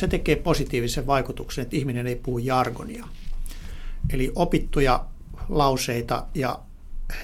[0.00, 3.06] Se tekee positiivisen vaikutuksen, että ihminen ei puhu jargonia.
[4.12, 5.04] Eli opittuja
[5.48, 6.58] lauseita ja,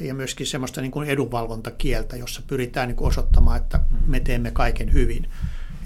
[0.01, 5.31] ja myöskin semmoista niin edunvalvontakieltä, jossa pyritään niin kuin osoittamaan, että me teemme kaiken hyvin.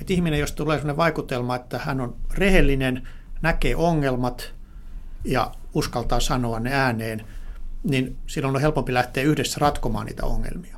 [0.01, 3.09] Et ihminen, jos tulee sellainen vaikutelma, että hän on rehellinen,
[3.43, 4.55] näkee ongelmat
[5.25, 7.25] ja uskaltaa sanoa ne ääneen,
[7.85, 10.76] niin silloin on helpompi lähteä yhdessä ratkomaan niitä ongelmia.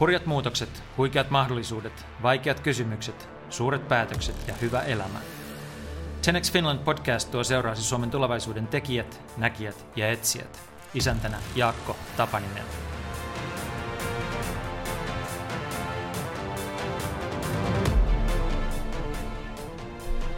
[0.00, 5.18] Hurjat muutokset, huikeat mahdollisuudet, vaikeat kysymykset, suuret päätökset ja hyvä elämä.
[6.24, 10.60] Tenex Finland podcast tuo seuraasi Suomen tulevaisuuden tekijät, näkijät ja etsijät.
[10.94, 12.64] Isäntänä Jaakko Tapaninen.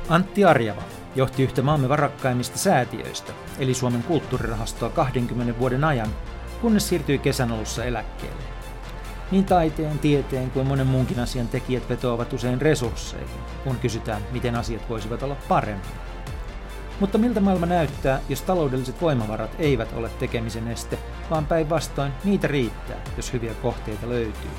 [0.09, 0.82] Antti Arjava
[1.16, 6.09] johti yhtä maamme varakkaimmista säätiöistä, eli Suomen kulttuurirahastoa 20 vuoden ajan,
[6.60, 8.49] kunnes siirtyi kesän alussa eläkkeelle.
[9.30, 14.88] Niin taiteen, tieteen kuin monen muunkin asian tekijät vetoavat usein resursseihin, kun kysytään, miten asiat
[14.88, 15.91] voisivat olla paremmin.
[17.01, 20.99] Mutta miltä maailma näyttää, jos taloudelliset voimavarat eivät ole tekemisen este,
[21.30, 24.51] vaan päinvastoin niitä riittää, jos hyviä kohteita löytyy.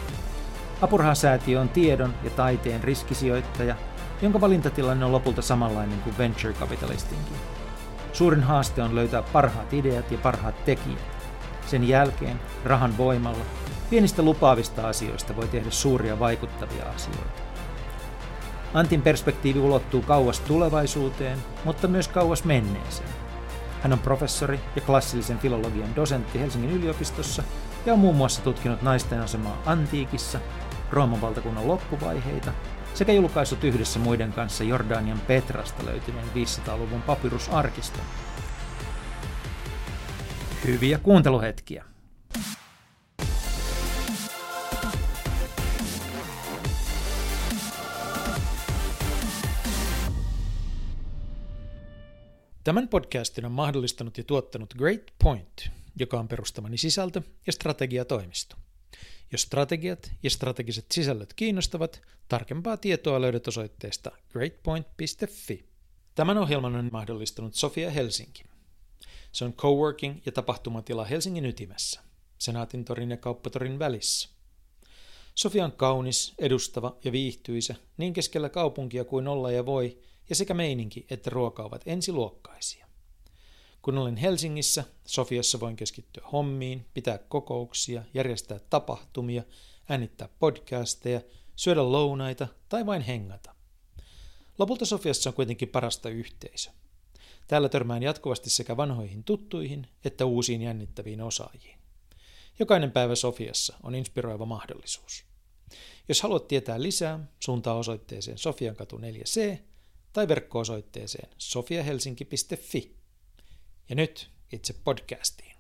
[0.82, 3.76] Apurahasäätiö on tiedon ja taiteen riskisijoittaja,
[4.22, 7.38] jonka valintatilanne on lopulta samanlainen kuin venture capitalistinkin.
[8.14, 11.00] Suurin haaste on löytää parhaat ideat ja parhaat tekijät.
[11.66, 13.46] Sen jälkeen, rahan voimalla,
[13.92, 17.42] Pienistä lupaavista asioista voi tehdä suuria vaikuttavia asioita.
[18.74, 23.10] Antin perspektiivi ulottuu kauas tulevaisuuteen, mutta myös kauas menneeseen.
[23.82, 27.44] Hän on professori ja klassillisen filologian dosentti Helsingin yliopistossa
[27.86, 30.40] ja on muun muassa tutkinut naisten asemaa antiikissa,
[30.92, 32.52] Rooman valtakunnan loppuvaiheita
[32.94, 38.06] sekä julkaissut yhdessä muiden kanssa Jordanian Petrasta löytyneen 500-luvun papyrusarkiston.
[40.66, 41.86] Hyviä kuunteluhetkiä!
[52.64, 58.56] Tämän podcastin on mahdollistanut ja tuottanut Great Point, joka on perustamani sisältö- ja strategiatoimisto.
[59.32, 65.66] Jos strategiat ja strategiset sisällöt kiinnostavat, tarkempaa tietoa löydät osoitteesta greatpoint.fi.
[66.16, 68.44] Tämän ohjelman on mahdollistanut Sofia Helsinki.
[69.32, 72.02] Se on coworking ja tapahtumatila Helsingin ytimessä,
[72.38, 74.30] Senaatin torin ja Kauppatorin välissä.
[75.36, 79.98] Sofia on kaunis, edustava ja viihtyisä niin keskellä kaupunkia kuin olla ja voi–
[80.32, 82.88] ja sekä meininki että ruoka ovat ensiluokkaisia.
[83.82, 89.44] Kun olen Helsingissä, Sofiassa voin keskittyä hommiin, pitää kokouksia, järjestää tapahtumia,
[89.90, 91.22] äänittää podcasteja,
[91.56, 93.56] syödä lounaita tai vain hengata.
[94.58, 96.72] Lopulta Sofiassa on kuitenkin parasta yhteisö.
[97.48, 101.80] Täällä törmään jatkuvasti sekä vanhoihin tuttuihin että uusiin jännittäviin osaajiin.
[102.60, 105.26] Jokainen päivä Sofiassa on inspiroiva mahdollisuus.
[106.08, 109.71] Jos haluat tietää lisää, suuntaa osoitteeseen Sofiankatu 4C
[110.14, 112.96] tai verkko-osoitteeseen sofiahelsinki.fi.
[113.90, 115.56] Ja nyt itse podcastiin.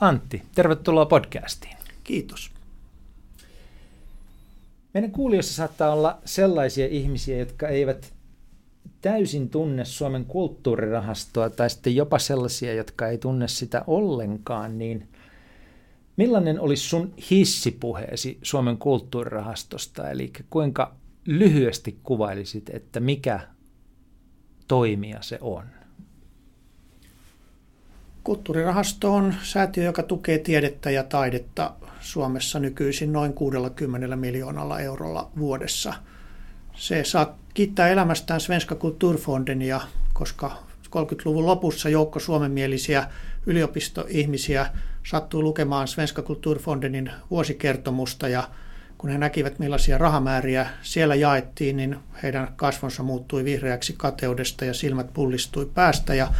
[0.00, 1.76] Antti, tervetuloa podcastiin.
[2.04, 2.50] Kiitos.
[4.94, 8.14] Meidän kuulijoissa saattaa olla sellaisia ihmisiä, jotka eivät
[9.00, 15.08] täysin tunne Suomen kulttuurirahastoa tai sitten jopa sellaisia, jotka ei tunne sitä ollenkaan, niin
[16.16, 20.10] millainen olisi sun hissipuheesi Suomen kulttuurirahastosta?
[20.10, 20.96] Eli kuinka
[21.26, 23.40] lyhyesti kuvailisit, että mikä
[24.68, 25.64] toimija se on?
[28.24, 35.94] Kulttuurirahasto on säätiö, joka tukee tiedettä ja taidetta Suomessa nykyisin noin 60 miljoonalla eurolla vuodessa.
[36.74, 39.80] Se saa kiittää elämästään Svenska Kulturfonden ja
[40.12, 40.64] koska
[40.96, 43.08] 30-luvun lopussa joukko suomenmielisiä
[43.46, 44.66] yliopistoihmisiä
[45.06, 48.48] sattui lukemaan Svenska Kulturfondenin vuosikertomusta ja
[49.04, 55.12] kun he näkivät millaisia rahamääriä siellä jaettiin, niin heidän kasvonsa muuttui vihreäksi kateudesta ja silmät
[55.14, 56.30] pullistui päästä ja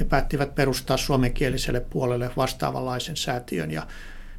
[0.00, 3.70] he päättivät perustaa suomenkieliselle puolelle vastaavanlaisen säätiön.
[3.70, 3.86] Ja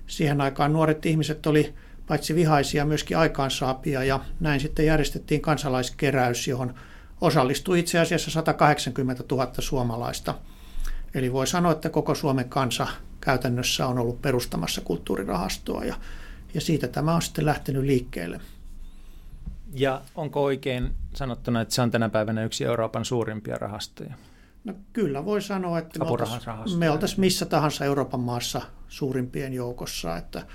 [0.08, 1.74] siihen aikaan nuoret ihmiset oli
[2.08, 6.74] paitsi vihaisia myöskin aikaansaapia ja näin sitten järjestettiin kansalaiskeräys, johon
[7.22, 10.36] osallistui itse asiassa 180 000 suomalaista.
[11.14, 12.88] Eli voi sanoa, että koko Suomen kansa
[13.22, 15.96] käytännössä on ollut perustamassa kulttuurirahastoa ja
[16.56, 18.42] ja siitä tämä on sitten lähtenyt liikkeelle.
[19.74, 24.14] Ja onko oikein sanottuna, että se on tänä päivänä yksi Euroopan suurimpia rahastoja?
[24.64, 30.18] No kyllä voi sanoa, että me oltaisiin me oltais missä tahansa Euroopan maassa suurimpien joukossa.
[30.18, 30.46] Että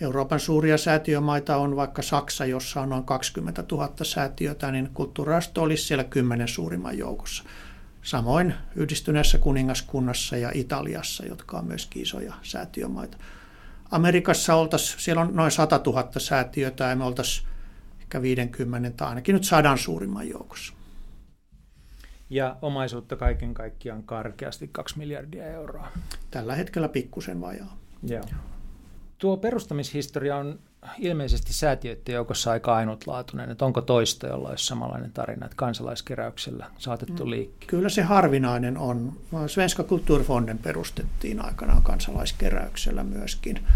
[0.00, 5.84] Euroopan suuria säätiömaita on vaikka Saksa, jossa on noin 20 000 säätiötä, niin kulttuurirahasto olisi
[5.84, 7.44] siellä kymmenen suurimman joukossa.
[8.02, 13.16] Samoin yhdistyneessä kuningaskunnassa ja Italiassa, jotka on myös isoja säätiömaita.
[13.90, 17.48] Amerikassa oltaisiin, siellä on noin 100 000 säätiötä ja me oltaisiin
[18.00, 20.74] ehkä 50 tai ainakin nyt sadan suurimman joukossa.
[22.30, 25.88] Ja omaisuutta kaiken kaikkiaan karkeasti 2 miljardia euroa.
[26.30, 27.78] Tällä hetkellä pikkusen vajaa.
[28.02, 28.24] Joo.
[29.18, 30.58] Tuo perustamishistoria on
[30.98, 37.24] ilmeisesti säätiöiden joukossa aika ainutlaatuinen, että onko toista, jolla olisi samanlainen tarina, että kansalaiskeräyksellä saatettu
[37.24, 37.30] mm.
[37.30, 37.66] liikkeelle?
[37.66, 39.12] Kyllä se harvinainen on.
[39.46, 43.66] Svenska Kulturfonden perustettiin aikanaan kansalaiskeräyksellä myöskin.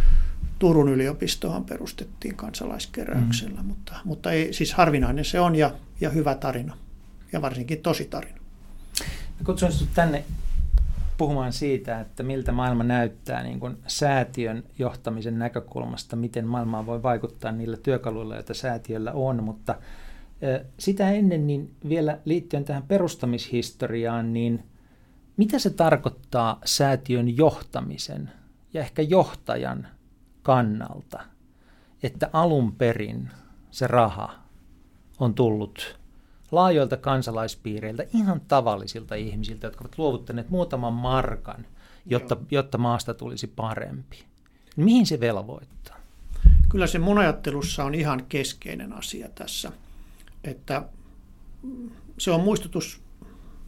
[0.59, 3.67] Turun yliopistohan perustettiin kansalaiskeräyksellä, mm.
[3.67, 5.71] mutta, mutta ei, siis harvinainen se on ja,
[6.01, 6.77] ja hyvä tarina
[7.33, 8.39] ja varsinkin tosi tarina.
[9.45, 10.25] Kutsun tänne
[11.21, 17.53] puhumaan siitä, että miltä maailma näyttää niin kuin säätiön johtamisen näkökulmasta, miten maailmaan voi vaikuttaa
[17.53, 19.75] niillä työkaluilla, joita säätiöllä on, mutta
[20.79, 24.65] sitä ennen niin vielä liittyen tähän perustamishistoriaan, niin
[25.37, 28.31] mitä se tarkoittaa säätiön johtamisen
[28.75, 29.89] ja ehkä johtajan
[30.43, 31.21] kannalta,
[32.03, 33.31] että alun perin
[33.71, 34.35] se raha
[35.19, 36.00] on tullut
[36.53, 41.67] laajoilta kansalaispiireiltä, ihan tavallisilta ihmisiltä, jotka ovat luovuttaneet muutaman markan,
[42.07, 44.25] jotta, jotta maasta tulisi parempi.
[44.77, 45.97] Mihin se velvoittaa?
[46.69, 49.73] Kyllä se mun ajattelussa on ihan keskeinen asia tässä,
[50.45, 50.83] että
[52.19, 53.01] se on muistutus,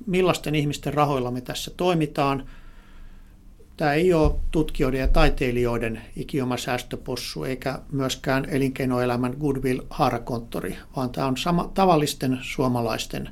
[0.06, 2.44] millaisten ihmisten rahoilla me tässä toimitaan–
[3.76, 11.36] Tämä ei ole tutkijoiden ja taiteilijoiden ikioma säästöpossu eikä myöskään elinkeinoelämän goodwill-haarakonttori, vaan tämä on
[11.36, 13.28] sama, tavallisten suomalaisten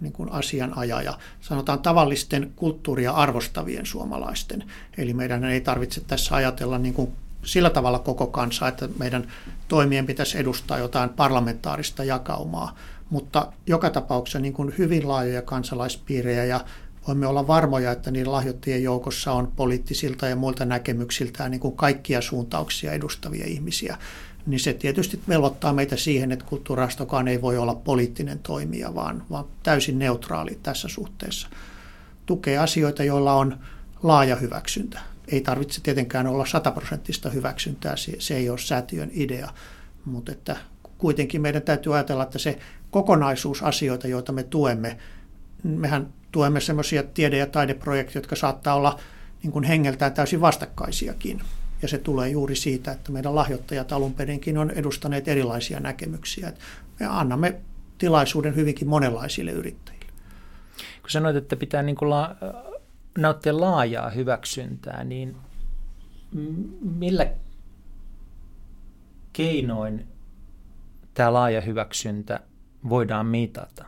[0.00, 4.64] niin kuin asianajaja, sanotaan tavallisten kulttuuria arvostavien suomalaisten.
[4.98, 7.12] Eli meidän ei tarvitse tässä ajatella niin kuin
[7.44, 9.32] sillä tavalla koko kansa, että meidän
[9.68, 12.76] toimien pitäisi edustaa jotain parlamentaarista jakaumaa,
[13.10, 16.60] mutta joka tapauksessa niin kuin hyvin laajoja kansalaispiirejä ja
[17.06, 22.20] voimme olla varmoja, että niin lahjoittajien joukossa on poliittisilta ja muilta näkemyksiltään niin kuin kaikkia
[22.20, 23.98] suuntauksia edustavia ihmisiä,
[24.46, 29.44] niin se tietysti velvoittaa meitä siihen, että kulttuurastokaan ei voi olla poliittinen toimija, vaan, vaan
[29.62, 31.48] täysin neutraali tässä suhteessa.
[32.26, 33.58] Tukee asioita, joilla on
[34.02, 35.00] laaja hyväksyntä.
[35.28, 39.50] Ei tarvitse tietenkään olla sataprosenttista hyväksyntää, se, se ei ole säätiön idea,
[40.04, 40.56] mutta että
[40.98, 42.58] kuitenkin meidän täytyy ajatella, että se
[42.90, 44.98] kokonaisuus asioita, joita me tuemme,
[45.62, 48.98] mehän tuemme sellaisia tiede- ja taideprojekteja, jotka saattaa olla
[49.42, 51.42] niin kuin hengeltään täysin vastakkaisiakin.
[51.82, 56.52] Ja se tulee juuri siitä, että meidän lahjoittajat alun perinkin on edustaneet erilaisia näkemyksiä.
[57.00, 57.60] Me annamme
[57.98, 60.06] tilaisuuden hyvinkin monenlaisille yrittäjille.
[61.00, 62.36] Kun sanoit, että pitää niin kuin la-
[63.18, 65.36] nauttia laajaa hyväksyntää, niin
[66.80, 67.32] millä
[69.32, 70.06] keinoin
[71.14, 72.40] tämä laaja hyväksyntä
[72.88, 73.84] voidaan mitata?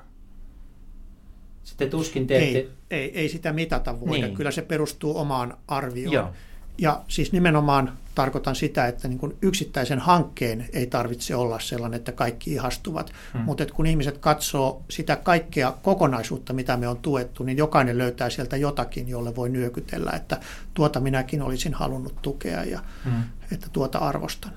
[1.69, 2.59] Sitten tuskin teette...
[2.59, 4.27] Ei, ei, ei sitä mitata voida.
[4.27, 4.37] Niin.
[4.37, 6.15] Kyllä se perustuu omaan arvioon.
[6.15, 6.33] Joo.
[6.79, 12.13] Ja siis nimenomaan tarkoitan sitä, että niin kuin yksittäisen hankkeen ei tarvitse olla sellainen, että
[12.13, 13.13] kaikki ihastuvat.
[13.33, 13.41] Hmm.
[13.41, 18.57] Mutta kun ihmiset katsoo sitä kaikkea kokonaisuutta, mitä me on tuettu, niin jokainen löytää sieltä
[18.57, 20.41] jotakin, jolle voi nyökytellä, että
[20.75, 23.23] tuota minäkin olisin halunnut tukea ja hmm.
[23.53, 24.53] että tuota arvostan.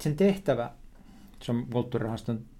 [0.00, 0.70] Sen tehtävä,
[1.42, 2.53] se on kulttuurirahaston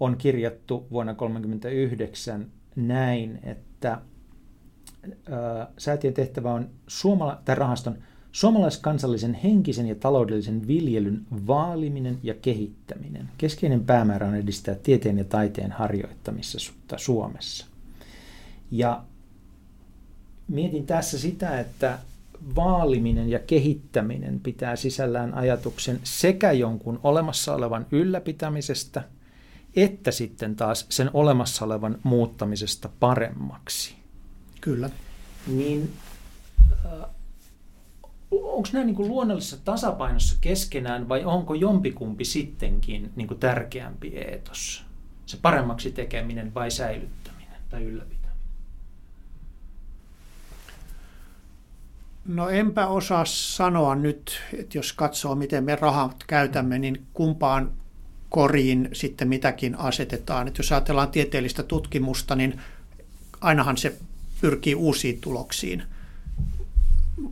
[0.00, 4.00] on kirjattu vuonna 1939 näin, että
[5.78, 7.98] säätiön tehtävä on suomala- tai rahaston
[8.32, 13.28] suomalaiskansallisen henkisen ja taloudellisen viljelyn vaaliminen ja kehittäminen.
[13.38, 16.58] Keskeinen päämäärä on edistää tieteen ja taiteen harjoittamista
[16.96, 17.66] Suomessa.
[18.70, 19.04] Ja
[20.48, 21.98] mietin tässä sitä, että
[22.56, 29.02] vaaliminen ja kehittäminen pitää sisällään ajatuksen sekä jonkun olemassa olevan ylläpitämisestä–
[29.76, 33.96] että sitten taas sen olemassa olevan muuttamisesta paremmaksi.
[34.60, 34.90] Kyllä.
[35.46, 35.92] Niin
[36.86, 37.10] äh,
[38.30, 44.84] onko nämä niin kuin luonnollisessa tasapainossa keskenään vai onko jompikumpi sittenkin niin kuin tärkeämpi eetos?
[45.26, 48.20] Se paremmaksi tekeminen vai säilyttäminen tai ylläpitäminen?
[52.24, 57.72] No enpä osaa sanoa nyt, että jos katsoo miten me rahat käytämme, niin kumpaan
[58.30, 60.48] koriin sitten mitäkin asetetaan.
[60.48, 62.60] Että jos ajatellaan tieteellistä tutkimusta, niin
[63.40, 63.96] ainahan se
[64.40, 65.82] pyrkii uusiin tuloksiin,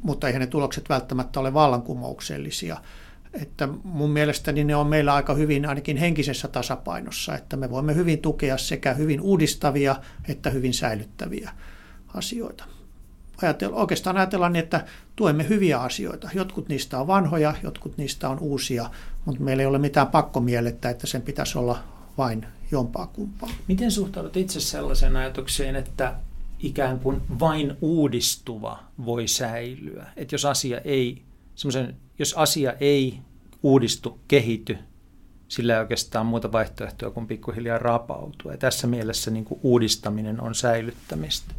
[0.02, 2.76] mutta eihän ne tulokset välttämättä ole vallankumouksellisia.
[3.42, 8.18] Että mun mielestäni ne on meillä aika hyvin ainakin henkisessä tasapainossa, että me voimme hyvin
[8.18, 9.96] tukea sekä hyvin uudistavia
[10.28, 11.50] että hyvin säilyttäviä
[12.14, 12.64] asioita
[13.42, 14.84] ajatella, oikeastaan ajatellaan niin, että
[15.16, 16.30] tuemme hyviä asioita.
[16.34, 18.90] Jotkut niistä on vanhoja, jotkut niistä on uusia,
[19.24, 21.78] mutta meillä ei ole mitään pakkomielettä, että sen pitäisi olla
[22.18, 23.50] vain jompaa kumpaa.
[23.68, 26.14] Miten suhtaudut itse sellaiseen ajatukseen, että
[26.58, 30.06] ikään kuin vain uudistuva voi säilyä?
[30.16, 31.22] Että jos asia ei,
[32.18, 33.18] jos asia ei
[33.62, 34.78] uudistu, kehity,
[35.48, 38.52] sillä ei oikeastaan muuta vaihtoehtoa kuin pikkuhiljaa rapautua.
[38.52, 41.54] Ja tässä mielessä niin kuin uudistaminen on säilyttämistä.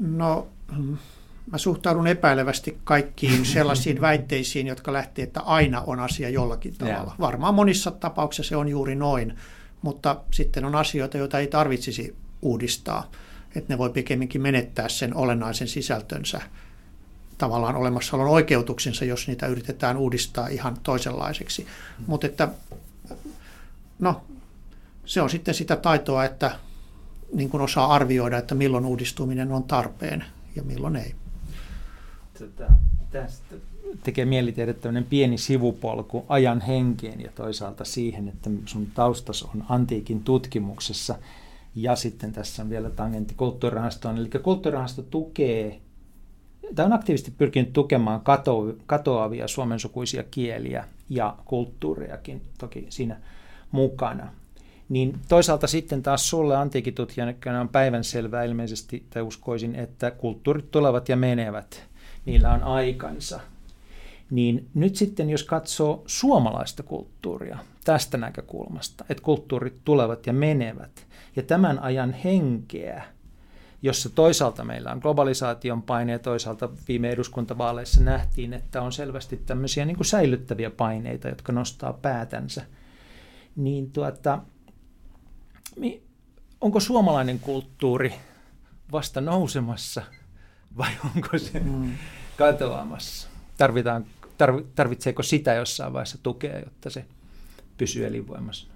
[0.00, 0.48] No,
[1.50, 6.98] mä suhtaudun epäilevästi kaikkiin sellaisiin väitteisiin, jotka lähtee, että aina on asia jollakin tavalla.
[6.98, 7.20] Yeah.
[7.20, 9.36] Varmaan monissa tapauksissa se on juuri noin,
[9.82, 13.10] mutta sitten on asioita, joita ei tarvitsisi uudistaa.
[13.56, 16.40] Että ne voi pikemminkin menettää sen olennaisen sisältönsä
[17.38, 21.62] tavallaan olemassaolon oikeutuksensa, jos niitä yritetään uudistaa ihan toisenlaiseksi.
[21.62, 22.04] Mm.
[22.06, 22.48] Mutta että,
[23.98, 24.22] no,
[25.04, 26.52] se on sitten sitä taitoa, että
[27.32, 30.24] niin kuin osaa arvioida, että milloin uudistuminen on tarpeen
[30.56, 31.14] ja milloin ei.
[32.38, 32.72] Tätä,
[33.10, 33.54] tästä
[34.02, 39.64] tekee mieli tehdä tämmöinen pieni sivupolku ajan henkeen ja toisaalta siihen, että sun taustas on
[39.68, 41.14] antiikin tutkimuksessa
[41.74, 44.18] ja sitten tässä on vielä tangentti kulttuurirahastoon.
[44.18, 45.80] Eli kulttuurirahasto tukee
[46.74, 53.16] Tämä on aktiivisesti pyrkinyt tukemaan kato, katoavia suomensukuisia kieliä ja kulttuurejakin toki siinä
[53.70, 54.32] mukana.
[54.90, 61.16] Niin toisaalta sitten taas sulle antiikitutkijana on päivänselvää ilmeisesti, tai uskoisin, että kulttuurit tulevat ja
[61.16, 61.86] menevät,
[62.26, 63.40] niillä on aikansa.
[64.30, 71.06] Niin nyt sitten, jos katsoo suomalaista kulttuuria tästä näkökulmasta, että kulttuurit tulevat ja menevät,
[71.36, 73.04] ja tämän ajan henkeä,
[73.82, 79.84] jossa toisaalta meillä on globalisaation paine ja toisaalta viime eduskuntavaaleissa nähtiin, että on selvästi tämmöisiä
[79.84, 82.62] niin kuin säilyttäviä paineita, jotka nostaa päätänsä.
[83.56, 84.38] Niin tuota,
[86.60, 88.14] onko suomalainen kulttuuri
[88.92, 90.02] vasta nousemassa
[90.78, 91.92] vai onko se mm.
[92.36, 93.28] katoamassa?
[93.58, 94.06] Tarvitaan,
[94.74, 97.04] tarvitseeko sitä jossain vaiheessa tukea, jotta se
[97.76, 98.68] pysyy elinvoimassa?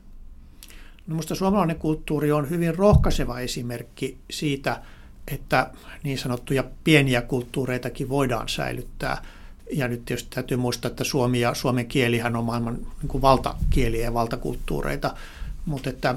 [1.07, 4.83] No minusta suomalainen kulttuuri on hyvin rohkaiseva esimerkki siitä,
[5.29, 5.71] että
[6.03, 9.23] niin sanottuja pieniä kulttuureitakin voidaan säilyttää.
[9.73, 14.05] Ja nyt tietysti täytyy muistaa, että suomi ja suomen kielihän on maailman niin kuin valtakieliä
[14.05, 15.15] ja valtakulttuureita.
[15.67, 16.15] Mutta että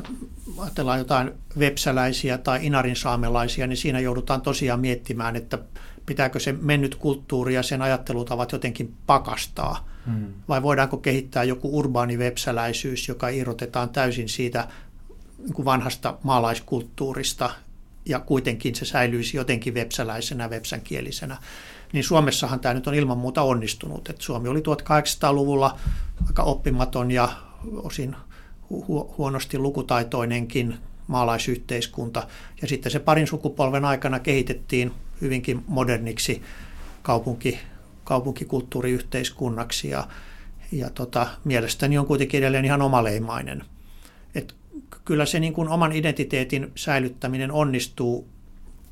[0.57, 5.57] ajatellaan jotain vepsäläisiä tai inarin saamelaisia, niin siinä joudutaan tosiaan miettimään, että
[6.05, 9.89] pitääkö se mennyt kulttuuri ja sen ajattelutavat jotenkin pakastaa.
[10.05, 10.33] Hmm.
[10.49, 14.67] Vai voidaanko kehittää joku urbaani vepsäläisyys, joka irrotetaan täysin siitä
[15.37, 17.49] niin vanhasta maalaiskulttuurista
[18.05, 21.37] ja kuitenkin se säilyisi jotenkin vepsäläisenä, vepsänkielisenä.
[21.93, 24.09] Niin Suomessahan tämä nyt on ilman muuta onnistunut.
[24.09, 25.77] Et Suomi oli 1800-luvulla
[26.27, 27.29] aika oppimaton ja
[27.83, 28.15] osin
[28.71, 32.27] hu- huonosti lukutaitoinenkin maalaisyhteiskunta.
[32.61, 36.41] Ja sitten se parin sukupolven aikana kehitettiin hyvinkin moderniksi
[37.01, 37.59] kaupunki,
[38.03, 40.07] kaupunkikulttuuriyhteiskunnaksi ja,
[40.71, 43.63] ja tota, mielestäni on kuitenkin edelleen ihan omaleimainen.
[44.35, 44.55] Et
[45.05, 48.27] kyllä se niin kuin oman identiteetin säilyttäminen onnistuu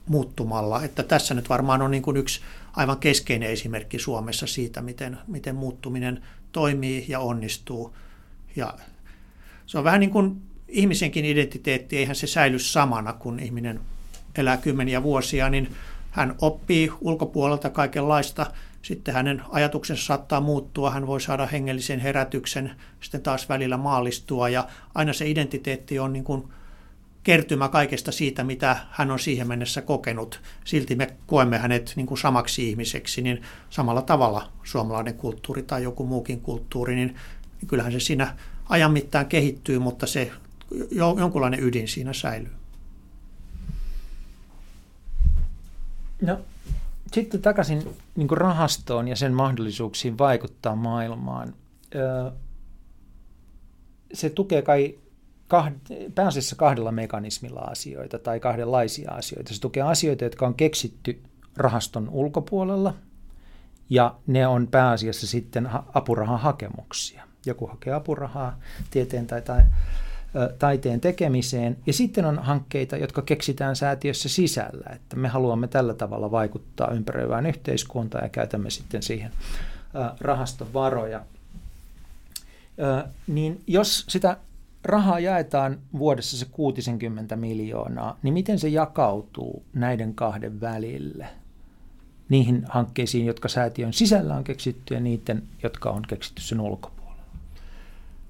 [0.08, 0.84] muuttumalla.
[0.84, 2.41] Että tässä nyt varmaan on niin kuin yksi
[2.74, 7.96] aivan keskeinen esimerkki Suomessa siitä, miten, miten muuttuminen toimii ja onnistuu.
[8.55, 8.74] Ja
[9.65, 13.79] se on vähän niin kuin ihmisenkin identiteetti, eihän se säily samana, kun ihminen
[14.38, 15.75] elää kymmeniä vuosia, niin
[16.12, 18.45] hän oppii ulkopuolelta kaikenlaista
[18.81, 24.67] sitten hänen ajatuksensa saattaa muuttua, hän voi saada hengellisen herätyksen, sitten taas välillä maallistua ja
[24.95, 26.43] aina se identiteetti on niin kuin
[27.24, 30.41] kertymä kaikesta siitä, mitä hän on siihen mennessä kokenut.
[30.65, 36.05] Silti me koemme hänet niin kuin samaksi ihmiseksi, niin samalla tavalla suomalainen kulttuuri tai joku
[36.05, 37.15] muukin kulttuuri, niin,
[37.67, 38.36] kyllähän se siinä
[38.69, 40.31] ajan mittaan kehittyy, mutta se
[40.91, 42.51] jonkunlainen ydin siinä säilyy.
[46.22, 46.39] No,
[47.13, 51.53] sitten takaisin niin rahastoon ja sen mahdollisuuksiin vaikuttaa maailmaan.
[54.13, 54.95] Se tukee kai
[56.15, 59.53] pääasiassa kahdella mekanismilla asioita tai kahdenlaisia asioita.
[59.53, 61.24] Se tukee asioita, jotka on keksitty
[61.57, 62.93] rahaston ulkopuolella,
[63.89, 67.24] ja ne on pääasiassa sitten apurahahakemuksia.
[67.46, 68.60] Joku hakee apurahaa
[68.92, 69.62] tieteen tai, tai
[70.60, 71.78] taiteen tekemiseen.
[71.86, 77.46] Ja sitten on hankkeita, jotka keksitään säätiössä sisällä, että me haluamme tällä tavalla vaikuttaa ympäröivään
[77.46, 79.32] yhteiskuntaan ja käytämme sitten siihen
[80.22, 81.22] rahaston varoja.
[83.28, 84.38] Niin jos sitä
[84.84, 91.28] rahaa jaetaan vuodessa se 60 miljoonaa, niin miten se jakautuu näiden kahden välille?
[92.30, 96.95] Niihin hankkeisiin, jotka säätiön sisällä on keksitty ja niiden, jotka on keksitty sen ulkopuolella?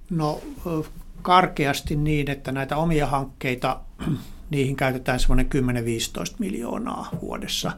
[0.10, 0.42] No
[1.22, 3.80] karkeasti niin, että näitä omia hankkeita,
[4.50, 7.72] niihin käytetään semmoinen 10-15 miljoonaa vuodessa.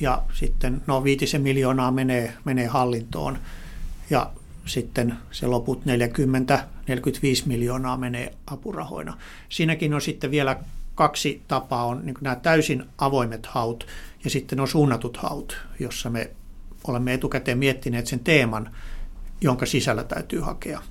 [0.00, 3.38] Ja sitten no viitisen miljoonaa menee, menee hallintoon
[4.10, 4.30] ja
[4.66, 5.86] sitten se loput 40-45
[7.46, 9.18] miljoonaa menee apurahoina.
[9.48, 10.60] Siinäkin on sitten vielä
[10.94, 13.86] kaksi tapaa, on niin nämä täysin avoimet haut
[14.24, 16.30] ja sitten on suunnatut haut, jossa me
[16.88, 18.70] olemme etukäteen miettineet sen teeman,
[19.40, 20.82] jonka sisällä täytyy hakea.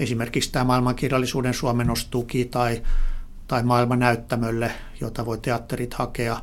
[0.00, 2.82] Esimerkiksi tämä maailmankirjallisuuden suomenostuki tai,
[3.48, 6.40] tai maailmanäyttämölle, jota voi teatterit hakea.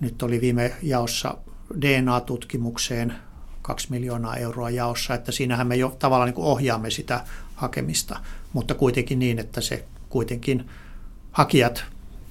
[0.00, 1.38] Nyt oli viime jaossa
[1.80, 3.14] DNA-tutkimukseen
[3.62, 7.24] 2 miljoonaa euroa jaossa, että siinähän me jo tavallaan niin ohjaamme sitä
[7.54, 8.20] hakemista,
[8.52, 10.68] mutta kuitenkin niin, että se kuitenkin
[11.32, 11.84] hakijat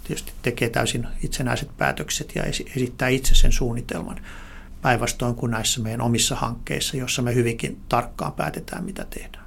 [0.03, 2.43] tietysti tekee täysin itsenäiset päätökset ja
[2.75, 4.21] esittää itse sen suunnitelman
[4.81, 9.42] päinvastoin kuin näissä meidän omissa hankkeissa, joissa me hyvinkin tarkkaan päätetään, mitä tehdään.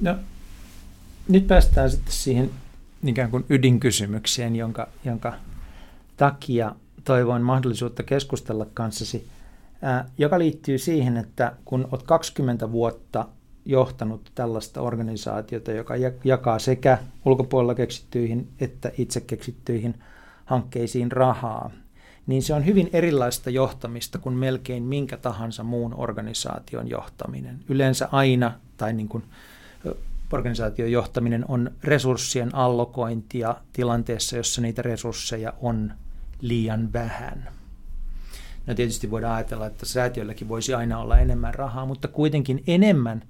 [0.00, 0.16] No,
[1.28, 2.50] nyt päästään sitten siihen
[3.06, 5.32] ikään kuin ydinkysymykseen, jonka, jonka
[6.16, 9.28] takia toivoin mahdollisuutta keskustella kanssasi,
[9.82, 13.28] ää, joka liittyy siihen, että kun olet 20 vuotta
[13.64, 19.94] johtanut tällaista organisaatiota, joka jakaa sekä ulkopuolella keksittyihin että itse keksittyihin
[20.44, 21.70] hankkeisiin rahaa,
[22.26, 27.60] niin se on hyvin erilaista johtamista kuin melkein minkä tahansa muun organisaation johtaminen.
[27.68, 29.24] Yleensä aina, tai niin kuin
[30.32, 35.92] organisaation johtaminen on resurssien allokointia tilanteessa, jossa niitä resursseja on
[36.40, 37.48] liian vähän.
[38.66, 43.22] No tietysti voidaan ajatella, että säätiölläkin voisi aina olla enemmän rahaa, mutta kuitenkin enemmän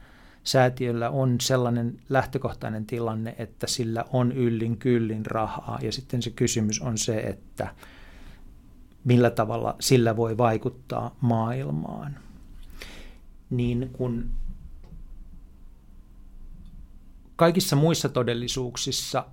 [0.44, 5.78] säätiöllä on sellainen lähtökohtainen tilanne, että sillä on yllin kyllin rahaa.
[5.82, 7.74] Ja sitten se kysymys on se, että
[9.04, 12.16] millä tavalla sillä voi vaikuttaa maailmaan.
[13.50, 14.30] Niin kun
[17.40, 19.26] kaikissa muissa todellisuuksissa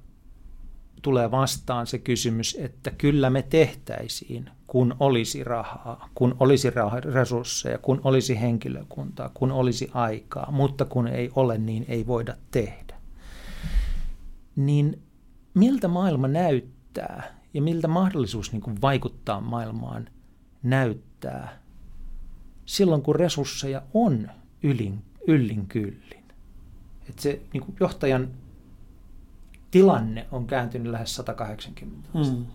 [1.02, 6.70] tulee vastaan se kysymys, että kyllä me tehtäisiin, kun olisi rahaa, kun olisi
[7.14, 12.96] resursseja, kun olisi henkilökuntaa, kun olisi aikaa, mutta kun ei ole, niin ei voida tehdä.
[14.56, 15.02] Niin
[15.54, 20.10] miltä maailma näyttää ja miltä mahdollisuus niin kuin vaikuttaa maailmaan
[20.64, 21.62] näyttää
[22.66, 24.32] silloin, kun resursseja on
[24.64, 26.17] ylin, yllin kyllin.
[27.10, 28.28] Että se niin kuin johtajan
[29.72, 32.46] tilanne on kääntynyt lähes 180 mm.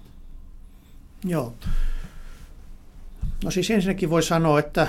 [1.24, 1.54] Joo.
[3.44, 4.88] No siis ensinnäkin voi sanoa, että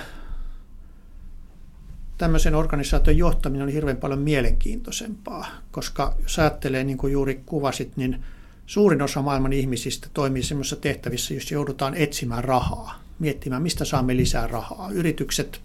[2.17, 8.23] tämmöisen organisaation johtaminen on hirveän paljon mielenkiintoisempaa, koska jos ajattelee, niin kuin juuri kuvasit, niin
[8.65, 14.47] suurin osa maailman ihmisistä toimii sellaisissa tehtävissä, jos joudutaan etsimään rahaa, miettimään, mistä saamme lisää
[14.47, 14.89] rahaa.
[14.91, 15.61] Yritykset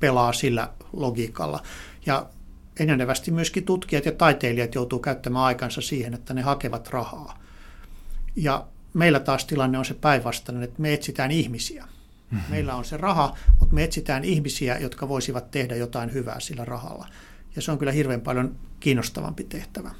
[0.00, 1.62] pelaa sillä logiikalla.
[2.06, 2.26] Ja
[2.78, 7.38] enenevästi myöskin tutkijat ja taiteilijat joutuu käyttämään aikansa siihen, että ne hakevat rahaa.
[8.36, 11.84] Ja meillä taas tilanne on se päinvastainen, että me etsitään ihmisiä.
[11.84, 12.50] Mm-hmm.
[12.50, 17.08] Meillä on se raha, mutta me etsitään ihmisiä, jotka voisivat tehdä jotain hyvää sillä rahalla.
[17.56, 19.90] Ja se on kyllä hirveän paljon kiinnostavampi tehtävä.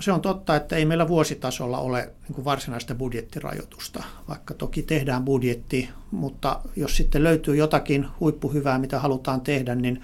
[0.00, 5.24] Se on totta, että ei meillä vuositasolla ole niin kuin varsinaista budjettirajoitusta, vaikka toki tehdään
[5.24, 10.02] budjetti, mutta jos sitten löytyy jotakin huippuhyvää, mitä halutaan tehdä, niin,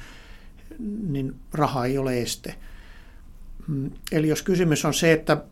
[1.08, 2.54] niin raha ei ole este.
[3.68, 5.44] Mm, eli jos kysymys on se, että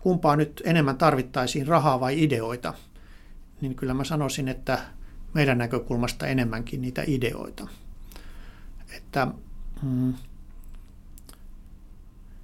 [0.00, 2.74] kumpaa nyt enemmän tarvittaisiin, rahaa vai ideoita,
[3.60, 4.78] niin kyllä mä sanoisin, että
[5.34, 7.68] meidän näkökulmasta enemmänkin niitä ideoita.
[8.96, 9.26] Että,
[9.82, 10.14] mm,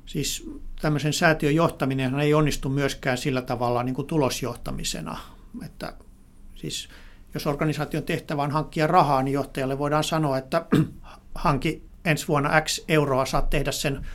[0.07, 0.51] siis
[0.83, 5.19] tämmöisen säätiön johtaminen ei onnistu myöskään sillä tavalla niin kuin tulosjohtamisena.
[5.65, 5.93] Että
[6.55, 6.89] siis
[7.35, 10.67] jos organisaation tehtävä on hankkia rahaa, niin johtajalle voidaan sanoa, että
[11.35, 14.07] hanki ensi vuonna X euroa, saat tehdä sen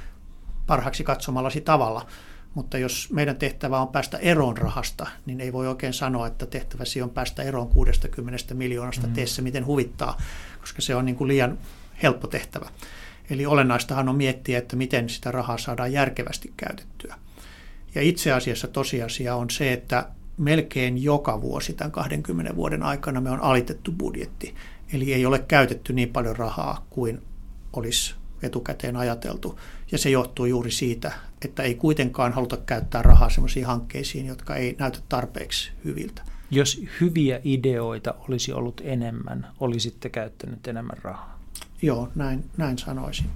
[0.68, 2.06] parhaaksi katsomallasi tavalla.
[2.54, 7.02] Mutta jos meidän tehtävä on päästä eroon rahasta, niin ei voi oikein sanoa, että tehtäväsi
[7.02, 9.14] on päästä eroon 60 miljoonasta, mm.
[9.14, 10.18] tee se miten huvittaa,
[10.62, 11.58] koska se on niin kuin liian
[12.04, 12.70] helppo tehtävä.
[13.30, 17.16] Eli olennaistahan on miettiä, että miten sitä rahaa saadaan järkevästi käytettyä.
[17.96, 23.30] Ja itse asiassa tosiasia on se, että melkein joka vuosi tämän 20 vuoden aikana me
[23.30, 24.56] on alitettu budjetti.
[24.94, 27.22] Eli ei ole käytetty niin paljon rahaa kuin
[27.74, 29.60] olisi etukäteen ajateltu.
[29.92, 31.12] Ja se johtuu juuri siitä,
[31.46, 36.22] että ei kuitenkaan haluta käyttää rahaa sellaisiin hankkeisiin, jotka ei näytä tarpeeksi hyviltä.
[36.52, 41.37] Jos hyviä ideoita olisi ollut enemmän, olisitte käyttänyt enemmän rahaa?
[41.82, 43.30] Joo, näin, näin sanoisin.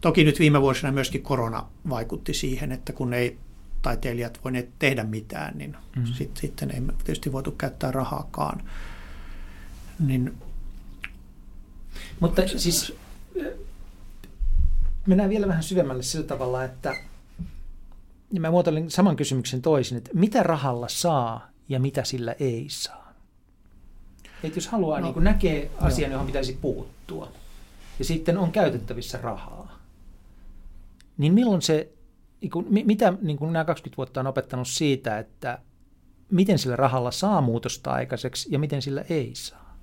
[0.00, 3.38] Toki nyt viime vuosina myöskin korona vaikutti siihen, että kun ei
[3.82, 6.14] taiteilijat voineet tehdä mitään, niin mm-hmm.
[6.14, 8.62] sit, sitten ei tietysti voitu käyttää rahaakaan.
[9.98, 10.34] Niin,
[12.20, 12.94] Mutta siis
[15.06, 16.94] mennään vielä vähän syvemmälle sillä tavalla, että
[18.32, 23.14] ja mä muotoilin saman kysymyksen toisin, että mitä rahalla saa ja mitä sillä ei saa?
[24.42, 26.12] Että jos haluaa, no, niin näkee asian, joo.
[26.12, 27.32] johon pitäisi puuttua,
[28.00, 29.78] ja sitten on käytettävissä rahaa,
[31.18, 31.92] niin milloin se,
[32.84, 35.58] mitä niin kuin nämä 20 vuotta on opettanut siitä, että
[36.30, 39.76] miten sillä rahalla saa muutosta aikaiseksi ja miten sillä ei saa?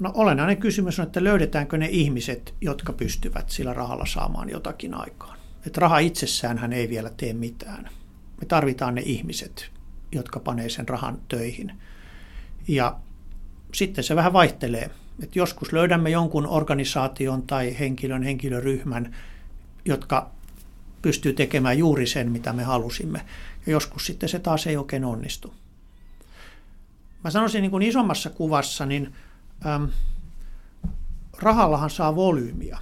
[0.00, 5.38] No olennainen kysymys on, että löydetäänkö ne ihmiset, jotka pystyvät sillä rahalla saamaan jotakin aikaan.
[5.66, 7.88] Että raha itsessään hän ei vielä tee mitään.
[8.40, 9.70] Me tarvitaan ne ihmiset,
[10.12, 11.72] jotka panee sen rahan töihin.
[12.68, 12.98] Ja
[13.74, 14.90] sitten se vähän vaihtelee.
[15.22, 19.16] Et joskus löydämme jonkun organisaation tai henkilön, henkilöryhmän,
[19.84, 20.30] jotka
[21.02, 23.24] pystyy tekemään juuri sen, mitä me halusimme.
[23.66, 25.54] Ja joskus sitten se taas ei oikein onnistu.
[27.24, 29.14] Mä sanoisin niin kuin isommassa kuvassa, niin
[29.66, 29.88] äm,
[31.38, 32.78] rahallahan saa volyymiä.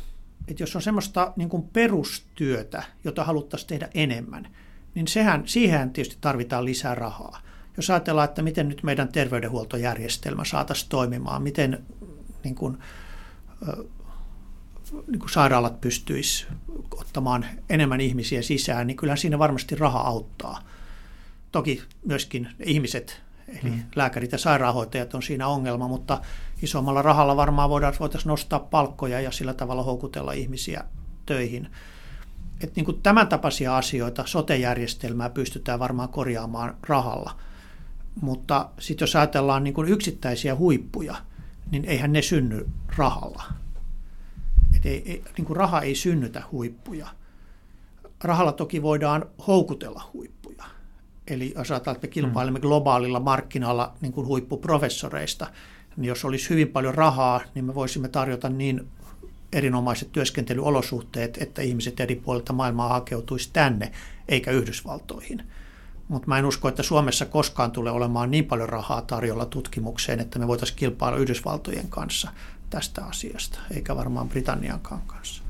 [0.49, 4.49] Et jos on semmoista niin kuin perustyötä, jota haluttaisiin tehdä enemmän,
[4.95, 7.41] niin sehän, siihen tietysti tarvitaan lisää rahaa.
[7.77, 11.87] Jos ajatellaan, että miten nyt meidän terveydenhuoltojärjestelmä saataisiin toimimaan, miten
[12.45, 12.79] niin kuin,
[15.07, 16.47] niin kuin sairaalat pystyisi
[16.93, 20.63] ottamaan enemmän ihmisiä sisään, niin kyllä siinä varmasti raha auttaa.
[21.53, 23.83] Toki myöskin ihmiset, eli mm.
[23.97, 26.21] lääkärit ja sairaanhoitajat on siinä ongelma, mutta
[26.63, 30.85] isommalla rahalla varmaan voidaan, voitaisiin nostaa palkkoja ja sillä tavalla houkutella ihmisiä
[31.27, 31.69] töihin.
[32.61, 37.37] Et niin kuin tämän tapaisia asioita, sote-järjestelmää pystytään varmaan korjaamaan rahalla.
[38.21, 41.17] Mutta sitten jos ajatellaan niin kuin yksittäisiä huippuja,
[41.71, 43.43] niin eihän ne synny rahalla.
[44.77, 47.07] Et ei, ei, niin kuin raha ei synnytä huippuja.
[48.25, 50.65] Rahalla toki voidaan houkutella huippuja.
[51.27, 52.63] Eli jos ajatellaan, että me kilpailemme mm.
[52.63, 55.47] globaalilla markkinalla niin kuin huippuprofessoreista,
[55.97, 58.89] niin jos olisi hyvin paljon rahaa, niin me voisimme tarjota niin
[59.53, 63.93] erinomaiset työskentelyolosuhteet, että ihmiset eri puolilta maailmaa hakeutuisi tänne,
[64.29, 65.43] eikä Yhdysvaltoihin.
[66.11, 70.39] Mutta mä en usko, että Suomessa koskaan tulee olemaan niin paljon rahaa tarjolla tutkimukseen, että
[70.39, 72.31] me voitaisiin kilpailla Yhdysvaltojen kanssa
[72.71, 75.43] tästä asiasta, eikä varmaan Britanniankaan kanssa.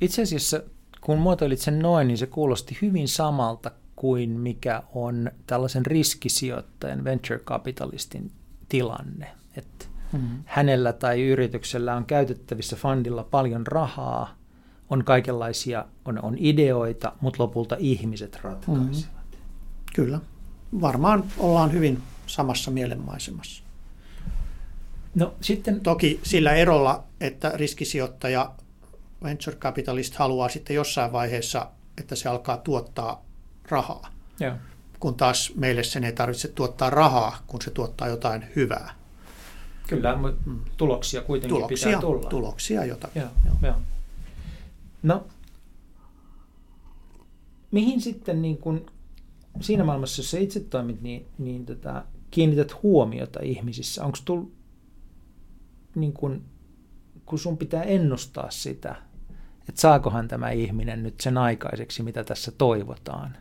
[0.00, 0.62] Itse asiassa,
[1.00, 7.38] kun muotoilit sen noin, niin se kuulosti hyvin samalta kuin mikä on tällaisen riskisijoittajan, venture
[7.38, 8.32] capitalistin
[8.68, 9.30] tilanne.
[9.56, 10.42] Että mm-hmm.
[10.44, 14.39] hänellä tai yrityksellä on käytettävissä fundilla paljon rahaa,
[14.90, 18.90] on kaikenlaisia, on, on ideoita, mutta lopulta ihmiset ratkaisevat.
[18.90, 19.20] Mm-hmm.
[19.94, 20.20] Kyllä.
[20.80, 23.62] Varmaan ollaan hyvin samassa mielenmaisemassa.
[25.14, 25.80] No, sitten...
[25.80, 28.52] Toki sillä erolla, että riskisijoittaja,
[29.22, 33.24] venture capitalist haluaa sitten jossain vaiheessa, että se alkaa tuottaa
[33.68, 34.10] rahaa.
[34.40, 34.56] Ja.
[35.00, 38.94] Kun taas meille sen ei tarvitse tuottaa rahaa, kun se tuottaa jotain hyvää.
[39.88, 40.60] Kyllä, mutta mm.
[40.76, 42.28] tuloksia kuitenkin tuloksia, pitää tulla.
[42.28, 43.22] Tuloksia jotakin.
[43.22, 43.56] Joo, joo.
[43.62, 43.74] Joo.
[45.02, 45.26] No,
[47.70, 48.86] mihin sitten niin kun,
[49.60, 54.04] siinä maailmassa, jossa itse toimit, niin, niin tota, kiinnität huomiota ihmisissä?
[54.04, 54.52] Onko tullut,
[55.94, 56.42] niin kun,
[57.26, 58.96] kun sun pitää ennustaa sitä,
[59.68, 63.36] että saakohan tämä ihminen nyt sen aikaiseksi, mitä tässä toivotaan,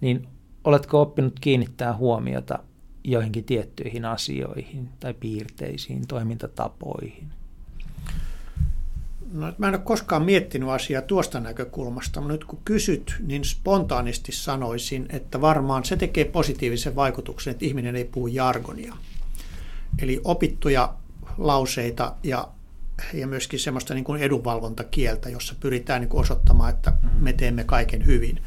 [0.00, 0.28] niin
[0.64, 2.58] oletko oppinut kiinnittää huomiota
[3.04, 7.28] joihinkin tiettyihin asioihin tai piirteisiin, toimintatapoihin?
[9.32, 14.32] No, mä en ole koskaan miettinyt asiaa tuosta näkökulmasta, mutta nyt kun kysyt, niin spontaanisti
[14.32, 18.94] sanoisin, että varmaan se tekee positiivisen vaikutuksen, että ihminen ei puhu jargonia.
[20.02, 20.94] Eli opittuja
[21.38, 22.48] lauseita ja,
[23.14, 27.24] ja myöskin semmoista niin kuin edunvalvontakieltä, jossa pyritään niin kuin osoittamaan, että mm-hmm.
[27.24, 28.42] me teemme kaiken hyvin.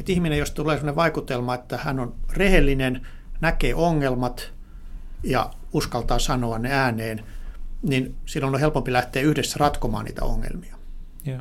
[0.00, 3.06] Et ihminen, jos tulee sellainen vaikutelma, että hän on rehellinen,
[3.40, 4.52] näkee ongelmat
[5.22, 7.24] ja uskaltaa sanoa ne ääneen,
[7.82, 10.76] niin silloin on helpompi lähteä yhdessä ratkomaan niitä ongelmia.
[11.24, 11.40] Joo.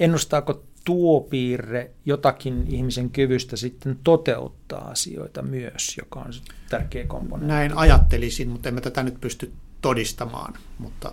[0.00, 6.32] Ennustaako tuo piirre jotakin ihmisen kyvystä sitten toteuttaa asioita myös, joka on
[6.68, 7.54] tärkeä komponentti?
[7.54, 11.12] Näin ajattelisin, mutta emme tätä nyt pysty todistamaan, mutta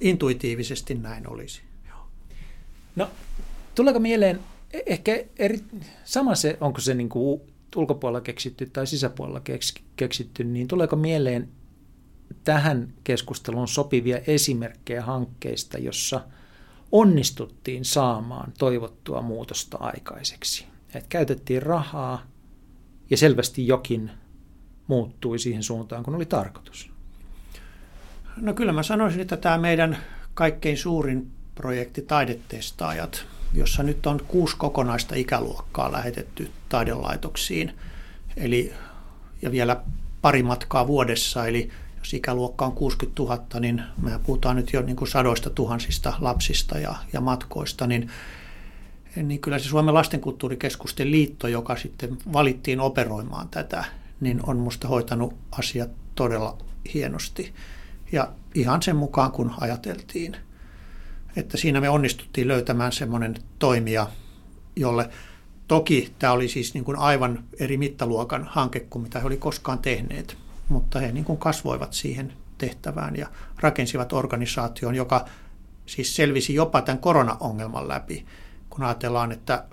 [0.00, 1.62] intuitiivisesti näin olisi.
[1.88, 1.98] Joo.
[2.96, 3.10] No,
[3.74, 4.40] tuleeko mieleen
[4.72, 5.64] e- ehkä eri,
[6.04, 7.40] sama se, onko se niin kuin
[7.76, 9.42] ulkopuolella keksitty tai sisäpuolella
[9.96, 11.48] keksitty, niin tuleeko mieleen
[12.44, 16.20] tähän keskusteluun sopivia esimerkkejä hankkeista, jossa
[16.92, 20.66] onnistuttiin saamaan toivottua muutosta aikaiseksi.
[20.94, 22.22] Et käytettiin rahaa
[23.10, 24.10] ja selvästi jokin
[24.86, 26.90] muuttui siihen suuntaan, kun oli tarkoitus.
[28.36, 29.98] No kyllä mä sanoisin, että tämä meidän
[30.34, 37.72] kaikkein suurin projekti Taidetestaajat, jossa nyt on kuusi kokonaista ikäluokkaa lähetetty taidelaitoksiin,
[38.36, 38.72] eli,
[39.42, 39.82] ja vielä
[40.22, 41.70] pari matkaa vuodessa, eli
[42.06, 46.78] jos ikäluokka on 60 000, niin me puhutaan nyt jo niin kuin sadoista tuhansista lapsista
[46.78, 48.10] ja, ja matkoista, niin,
[49.22, 53.84] niin kyllä se Suomen lastenkulttuurikeskusten liitto, joka sitten valittiin operoimaan tätä,
[54.20, 56.58] niin on musta hoitanut asiat todella
[56.94, 57.54] hienosti.
[58.12, 60.36] Ja ihan sen mukaan, kun ajateltiin.
[61.36, 64.06] Että siinä me onnistuttiin löytämään semmoinen toimija,
[64.76, 65.10] jolle
[65.68, 69.78] toki tämä oli siis niin kuin aivan eri mittaluokan hanke kuin mitä he oli koskaan
[69.78, 73.28] tehneet mutta he niin kuin kasvoivat siihen tehtävään ja
[73.60, 75.24] rakensivat organisaation, joka
[75.86, 78.26] siis selvisi jopa tämän koronaongelman läpi.
[78.70, 79.64] Kun ajatellaan, että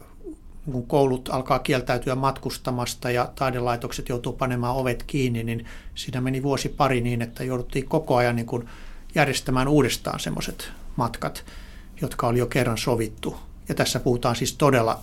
[0.71, 6.69] kun koulut alkaa kieltäytyä matkustamasta ja taidelaitokset joutuu panemaan ovet kiinni, niin siinä meni vuosi
[6.69, 8.69] pari niin, että jouduttiin koko ajan niin kuin
[9.15, 11.45] järjestämään uudestaan semmoiset matkat,
[12.01, 13.37] jotka oli jo kerran sovittu.
[13.69, 14.99] Ja tässä puhutaan siis todella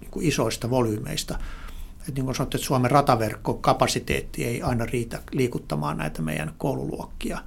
[0.00, 1.38] niin kuin isoista volyymeista.
[2.08, 7.38] Et niin kuin sanottu, että Suomen rataverkko kapasiteetti ei aina riitä liikuttamaan näitä meidän koululuokkia.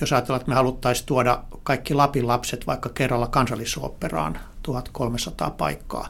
[0.00, 6.08] Jos ajatellaan, että me haluttaisiin tuoda kaikki Lapin lapset vaikka kerralla kansallisoopperaan 1300 paikkaa,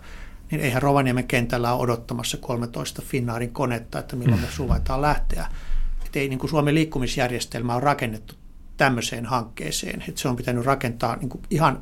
[0.51, 4.53] niin eihän Rovaniemen kentällä ole odottamassa 13 Finnaarin konetta, että milloin me mm.
[4.53, 5.47] suvaitaan lähteä.
[6.07, 8.35] Että ei niin kuin Suomen liikkumisjärjestelmä on rakennettu
[8.77, 11.81] tämmöiseen hankkeeseen, että se on pitänyt rakentaa niin kuin ihan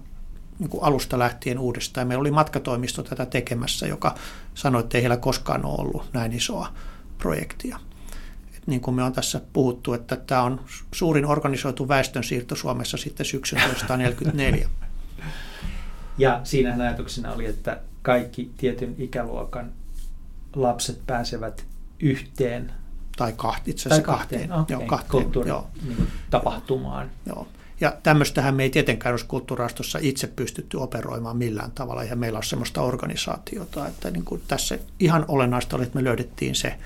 [0.63, 2.09] niin kuin alusta lähtien uudestaan.
[2.09, 4.15] Meillä oli matkatoimisto tätä tekemässä, joka
[4.55, 6.73] sanoi, että ei heillä koskaan ole ollut näin isoa
[7.19, 7.79] projektia.
[8.57, 10.61] Et niin kuin me on tässä puhuttu, että tämä on
[10.93, 14.69] suurin organisoitu väestönsiirto Suomessa sitten syksyn 1944.
[16.19, 19.73] Ja siinähän ajatuksena oli, että kaikki tietyn ikäluokan
[20.57, 21.67] lapset pääsevät
[22.01, 22.73] yhteen.
[23.17, 24.49] Tai kahti, itse asiassa tai kahteen.
[24.49, 24.61] kahteen.
[24.61, 24.77] Okay.
[24.77, 25.67] Joo, kahteen Kulttuuri, joo.
[25.89, 27.11] Niin tapahtumaan.
[27.27, 27.49] Joo.
[27.83, 32.43] Ja tämmöistähän me ei tietenkään olisi kulttuurastossa itse pystytty operoimaan millään tavalla, ja meillä on
[32.43, 36.79] sellaista organisaatiota, että niin kuin tässä ihan olennaista oli, että me löydettiin se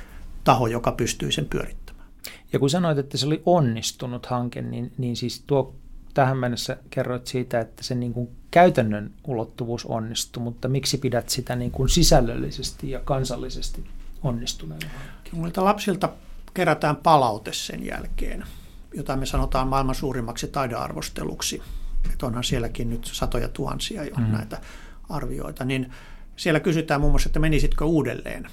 [0.44, 2.08] taho, joka pystyy sen pyörittämään.
[2.52, 5.74] Ja kun sanoit, että se oli onnistunut hanke, niin, niin siis tuo
[6.14, 11.56] tähän mennessä kerroit siitä, että se niin kuin käytännön ulottuvuus onnistui, mutta miksi pidät sitä
[11.56, 13.84] niin kuin sisällöllisesti ja kansallisesti
[14.22, 14.86] onnistuneena?
[15.32, 16.08] Muilta lapsilta
[16.54, 18.44] kerätään palaute sen jälkeen,
[18.96, 21.62] jota me sanotaan maailman suurimmaksi taidearvosteluksi.
[22.12, 24.24] Että onhan sielläkin nyt satoja tuhansia jo mm.
[24.24, 24.60] näitä
[25.08, 25.64] arvioita.
[25.64, 25.92] Niin
[26.36, 28.46] siellä kysytään muun muassa, että menisitkö uudelleen.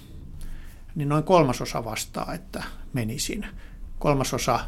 [0.96, 3.46] Niin noin kolmasosa vastaa, että menisin.
[4.00, 4.60] Kolmasosa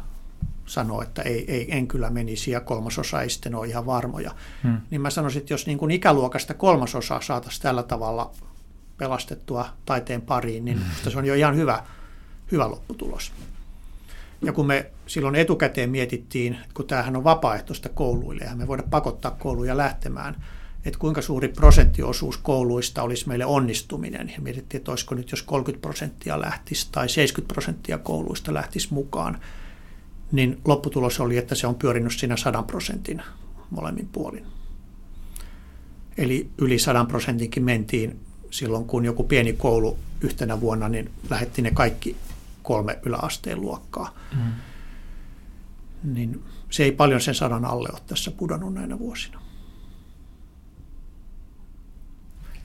[0.66, 4.30] sanoo, että ei, ei, en kyllä menisi ja kolmasosa ei sitten ole ihan varmoja.
[4.62, 4.80] Hmm.
[4.90, 8.30] Niin mä sanoisin, että jos niin kuin ikäluokasta kolmasosa saataisiin tällä tavalla
[8.98, 11.10] pelastettua taiteen pariin, niin hmm.
[11.10, 11.84] se on jo ihan hyvä,
[12.52, 13.32] hyvä lopputulos.
[14.42, 19.30] Ja kun me silloin etukäteen mietittiin, kun tämähän on vapaaehtoista kouluille, ja me voidaan pakottaa
[19.30, 20.44] kouluja lähtemään,
[20.84, 24.32] että kuinka suuri prosenttiosuus kouluista olisi meille onnistuminen.
[24.36, 29.40] Ja mietittiin, että olisiko nyt, jos 30 prosenttia lähtisi tai 70 prosenttia kouluista lähtisi mukaan,
[30.32, 33.22] niin lopputulos oli, että se on pyörinyt siinä 100 prosentin
[33.70, 34.46] molemmin puolin.
[36.18, 38.20] Eli yli 100 prosentinkin mentiin
[38.50, 42.16] silloin, kun joku pieni koulu yhtenä vuonna, niin lähetti ne kaikki
[42.66, 44.14] kolme yläasteen luokkaa.
[44.34, 44.52] Mm.
[46.04, 49.40] Niin se ei paljon sen sadan alle ole tässä pudonnut näinä vuosina.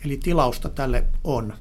[0.05, 1.53] Eli tilausta tälle on.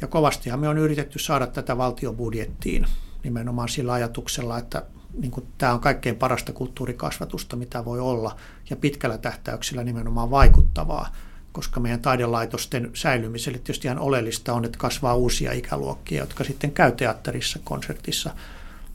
[0.00, 2.86] Ja kovastihan me on yritetty saada tätä valtion budjettiin
[3.24, 4.86] nimenomaan sillä ajatuksella, että
[5.18, 8.36] niin kuin, tämä on kaikkein parasta kulttuurikasvatusta, mitä voi olla,
[8.70, 11.12] ja pitkällä tähtäyksellä nimenomaan vaikuttavaa,
[11.56, 16.92] koska meidän taidelaitosten säilymiselle tietysti ihan oleellista on, että kasvaa uusia ikäluokkia, jotka sitten käy
[16.92, 18.30] teatterissa, konsertissa,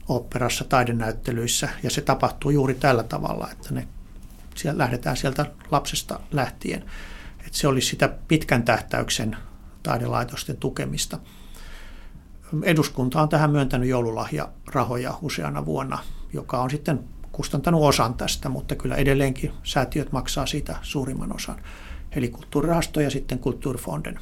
[0.08, 3.88] oopperassa, taidenäyttelyissä, ja se tapahtuu juuri tällä tavalla, että ne
[4.54, 6.84] siellä lähdetään sieltä lapsesta lähtien.
[7.38, 9.36] Että se olisi sitä pitkän tähtäyksen
[9.82, 11.18] taidelaitosten tukemista.
[12.62, 15.98] Eduskunta on tähän myöntänyt joululahjarahoja useana vuonna,
[16.32, 17.00] joka on sitten
[17.32, 21.62] kustantanut osan tästä, mutta kyllä edelleenkin säätiöt maksaa siitä suurimman osan.
[22.16, 24.18] Eli kulttuurirahasto ja sitten kulttuurifonden.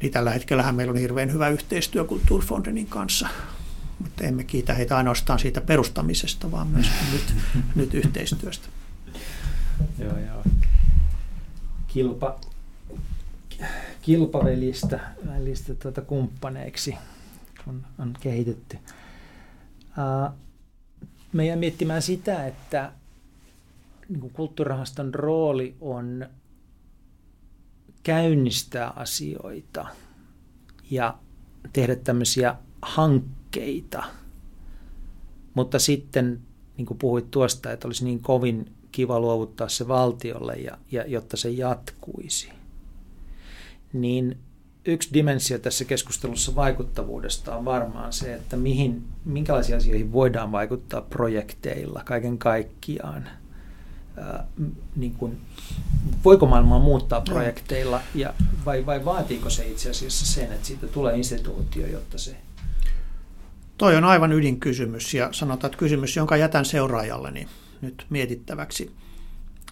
[0.00, 3.28] Eli tällä hetkellä meillä on hirveän hyvä yhteistyö kulttuurifondenin kanssa,
[3.98, 7.34] mutta emme kiitä heitä ainoastaan siitä perustamisesta, vaan myös nyt,
[7.74, 8.68] nyt yhteistyöstä.
[9.98, 10.42] Joo, joo.
[11.86, 12.40] Kilpa,
[14.02, 16.96] kilpavälistä välistä tuota kumppaneiksi
[17.66, 18.78] on, on kehitetty.
[19.88, 20.34] Uh,
[21.32, 22.92] meidän miettimään sitä, että
[24.08, 26.26] niin kuin kulttuurahaston rooli on
[28.02, 29.86] käynnistää asioita
[30.90, 31.18] ja
[31.72, 34.04] tehdä tämmöisiä hankkeita.
[35.54, 36.40] Mutta sitten,
[36.76, 41.36] niin kuin puhuit tuosta, että olisi niin kovin kiva luovuttaa se valtiolle, ja, ja, jotta
[41.36, 42.52] se jatkuisi,
[43.92, 44.38] niin
[44.84, 52.02] yksi dimensio tässä keskustelussa vaikuttavuudesta on varmaan se, että mihin, minkälaisiin asioihin voidaan vaikuttaa projekteilla
[52.04, 53.28] kaiken kaikkiaan.
[54.96, 55.40] Niin kuin,
[56.24, 61.16] voiko maailmaa muuttaa projekteilla ja, vai, vai vaatiiko se itse asiassa sen, että siitä tulee
[61.16, 62.36] instituutio, jotta se...
[63.78, 67.48] Toi on aivan ydinkysymys ja sanotaan, että kysymys, jonka jätän seuraajalleni
[67.80, 68.92] nyt mietittäväksi.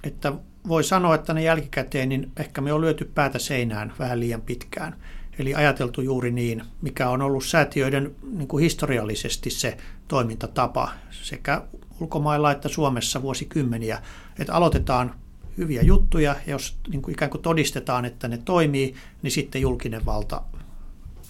[0.05, 0.33] Että
[0.68, 4.96] voi sanoa, että ne jälkikäteen, niin ehkä me on lyöty päätä seinään vähän liian pitkään.
[5.38, 9.77] Eli ajateltu juuri niin, mikä on ollut säätiöiden niin kuin historiallisesti se
[10.09, 11.62] toimintatapa sekä
[12.01, 14.03] ulkomailla että Suomessa vuosikymmeniä,
[14.38, 15.14] että aloitetaan
[15.59, 20.07] hyviä juttuja, ja jos niin kuin ikään kuin todistetaan, että ne toimii, niin sitten julkinen
[20.07, 20.42] valta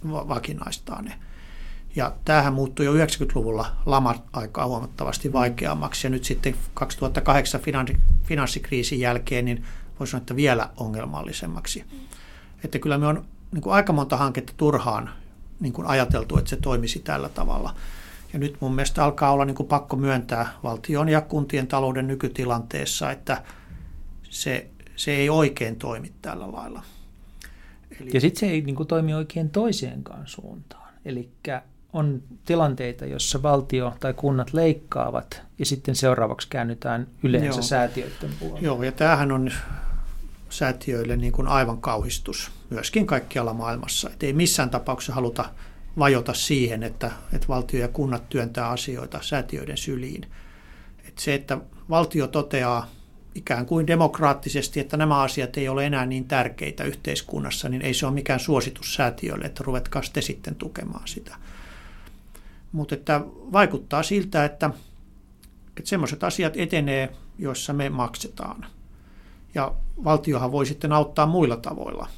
[0.05, 1.15] vakinaistaa ne.
[1.97, 7.61] Ja tämähän muuttui jo 90-luvulla lama-aikaa huomattavasti vaikeammaksi, ja nyt sitten 2008
[8.25, 9.65] finanssikriisin jälkeen, niin
[10.01, 11.85] voisi sanoa, että vielä ongelmallisemmaksi.
[12.65, 15.11] Että kyllä me on niin kuin aika monta hanketta turhaan
[15.61, 17.75] niin kuin ajateltu, että se toimisi tällä tavalla.
[18.33, 23.11] Ja nyt mun mielestä alkaa olla niin kuin pakko myöntää valtion ja kuntien talouden nykytilanteessa,
[23.11, 23.43] että
[24.23, 26.83] se, se ei oikein toimi tällä lailla.
[28.01, 28.11] Eli...
[28.15, 30.93] Ja sitten se ei niin kuin, toimi oikein toiseenkaan suuntaan.
[31.05, 31.29] Eli
[31.93, 37.63] on tilanteita, jossa valtio tai kunnat leikkaavat ja sitten seuraavaksi käännytään yleensä Joo.
[37.63, 38.61] säätiöiden puolella.
[38.61, 39.51] Joo, ja tämähän on
[40.51, 44.11] säätiöille niin kuin aivan kauhistus myöskin kaikkialla maailmassa.
[44.11, 45.45] Et ei missään tapauksessa haluta
[45.99, 50.27] vajota siihen, että, että valtio ja kunnat työntää asioita säätiöiden syliin.
[51.09, 51.59] Et se, että
[51.91, 52.91] valtio toteaa
[53.35, 58.07] ikään kuin demokraattisesti, että nämä asiat ei ole enää niin tärkeitä yhteiskunnassa, niin ei se
[58.07, 61.37] ole mikään suositus säätiöille, että ruvetkaa te sitten tukemaan sitä.
[62.73, 63.21] Mutta että
[63.53, 64.71] vaikuttaa siltä, että,
[65.77, 68.67] että sellaiset asiat etenee, joissa me maksetaan.
[69.55, 72.09] Ja valtiohan voi sitten auttaa muilla tavoilla,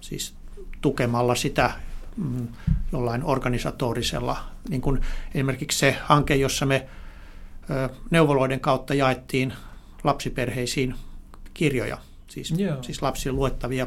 [0.00, 0.34] siis
[0.80, 1.70] tukemalla sitä
[2.16, 2.48] mm,
[2.92, 4.36] jollain organisatorisella,
[4.68, 5.00] niin kuin
[5.34, 6.86] esimerkiksi se hanke, jossa me
[8.10, 9.52] neuvoloiden kautta jaettiin
[10.04, 10.94] lapsiperheisiin
[11.54, 13.86] kirjoja, siis, siis lapsille luettavia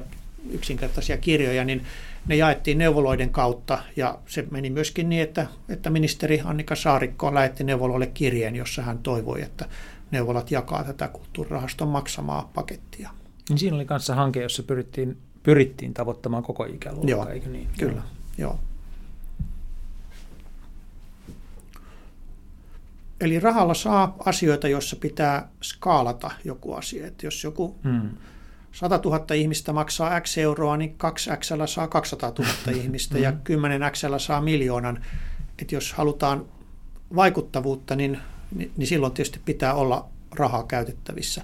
[0.49, 1.85] yksinkertaisia kirjoja, niin
[2.27, 7.63] ne jaettiin neuvoloiden kautta ja se meni myöskin niin, että, että ministeri Annika Saarikko lähetti
[7.63, 9.65] neuvoloille kirjeen, jossa hän toivoi, että
[10.11, 13.09] neuvolat jakaa tätä kulttuurirahaston maksamaa pakettia.
[13.49, 17.67] Niin siinä oli kanssa hanke, jossa pyrittiin, pyrittiin tavoittamaan koko ikäluokkaa, joo, eikö niin?
[17.79, 18.03] Kyllä, joo.
[18.37, 18.59] joo.
[23.21, 27.07] Eli rahalla saa asioita, joissa pitää skaalata joku asia.
[27.07, 28.09] Että jos joku hmm.
[28.71, 33.81] 100 000 ihmistä maksaa X euroa, niin 2 X saa 200 000 ihmistä ja 10
[33.91, 35.05] X saa miljoonan.
[35.61, 36.45] Että jos halutaan
[37.15, 38.19] vaikuttavuutta, niin,
[38.55, 41.41] niin, niin silloin tietysti pitää olla rahaa käytettävissä.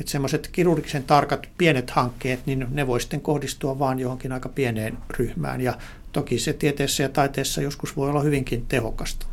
[0.00, 4.98] Että semmoiset kirurgisen tarkat pienet hankkeet, niin ne voi sitten kohdistua vaan johonkin aika pieneen
[5.18, 5.60] ryhmään.
[5.60, 5.78] Ja
[6.12, 9.26] toki se tieteessä ja taiteessa joskus voi olla hyvinkin tehokasta.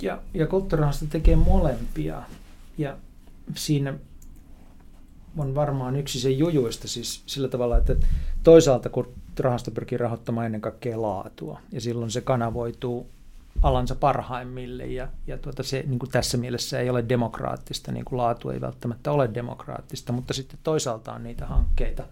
[0.00, 2.22] Ja, ja kulttuurirahasto tekee molempia.
[2.78, 2.96] Ja
[3.54, 3.94] siinä
[5.36, 7.96] on varmaan yksi se jujuista siis sillä tavalla, että
[8.42, 13.06] toisaalta kun rahasto pyrkii rahoittamaan ennen kaikkea laatua, ja silloin se kanavoituu
[13.62, 18.16] alansa parhaimmille, ja, ja tuota se niin kuin tässä mielessä ei ole demokraattista, niin kuin
[18.16, 22.04] laatu ei välttämättä ole demokraattista, mutta sitten toisaalta on niitä hankkeita,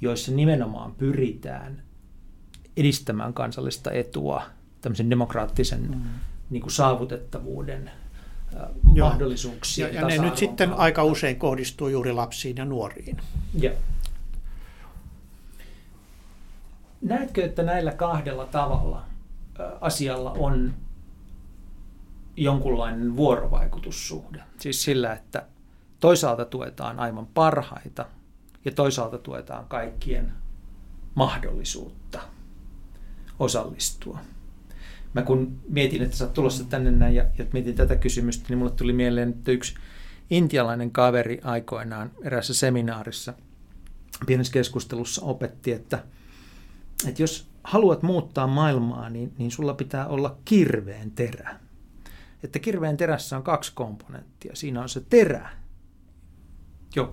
[0.00, 1.82] joissa nimenomaan pyritään
[2.76, 4.42] edistämään kansallista etua
[4.80, 6.02] tämmöisen demokraattisen mm
[6.50, 7.90] niin kuin saavutettavuuden
[8.94, 9.08] Joo.
[9.08, 9.88] mahdollisuuksia.
[9.88, 10.82] Ja, ja ne nyt sitten kautta.
[10.82, 13.16] aika usein kohdistuu juuri lapsiin ja nuoriin.
[13.54, 13.70] Ja.
[17.00, 19.04] Näetkö, että näillä kahdella tavalla
[19.80, 20.74] asialla on
[22.36, 24.42] jonkunlainen vuorovaikutussuhde?
[24.60, 25.46] Siis sillä, että
[26.00, 28.06] toisaalta tuetaan aivan parhaita
[28.64, 30.32] ja toisaalta tuetaan kaikkien
[31.14, 32.20] mahdollisuutta
[33.38, 34.18] osallistua
[35.14, 38.58] mä kun mietin, että sä oot tulossa tänne näin ja, ja mietin tätä kysymystä, niin
[38.58, 39.74] mulle tuli mieleen, että yksi
[40.30, 43.34] intialainen kaveri aikoinaan eräässä seminaarissa
[44.26, 46.04] pienessä keskustelussa opetti, että,
[47.08, 51.56] että jos haluat muuttaa maailmaa, niin, niin sulla pitää olla kirveen terä.
[52.42, 54.56] Että kirveen terässä on kaksi komponenttia.
[54.56, 55.50] Siinä on se terä,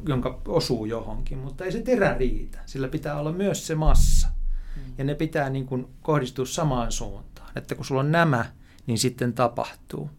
[0.08, 2.60] jonka osuu johonkin, mutta ei se terä riitä.
[2.65, 4.27] Sillä pitää olla myös se massa.
[4.75, 4.93] Hmm.
[4.97, 8.45] Ja ne pitää niin kuin kohdistua samaan suuntaan että kun sulla on nämä,
[8.88, 10.10] niin sitten tapahtuu.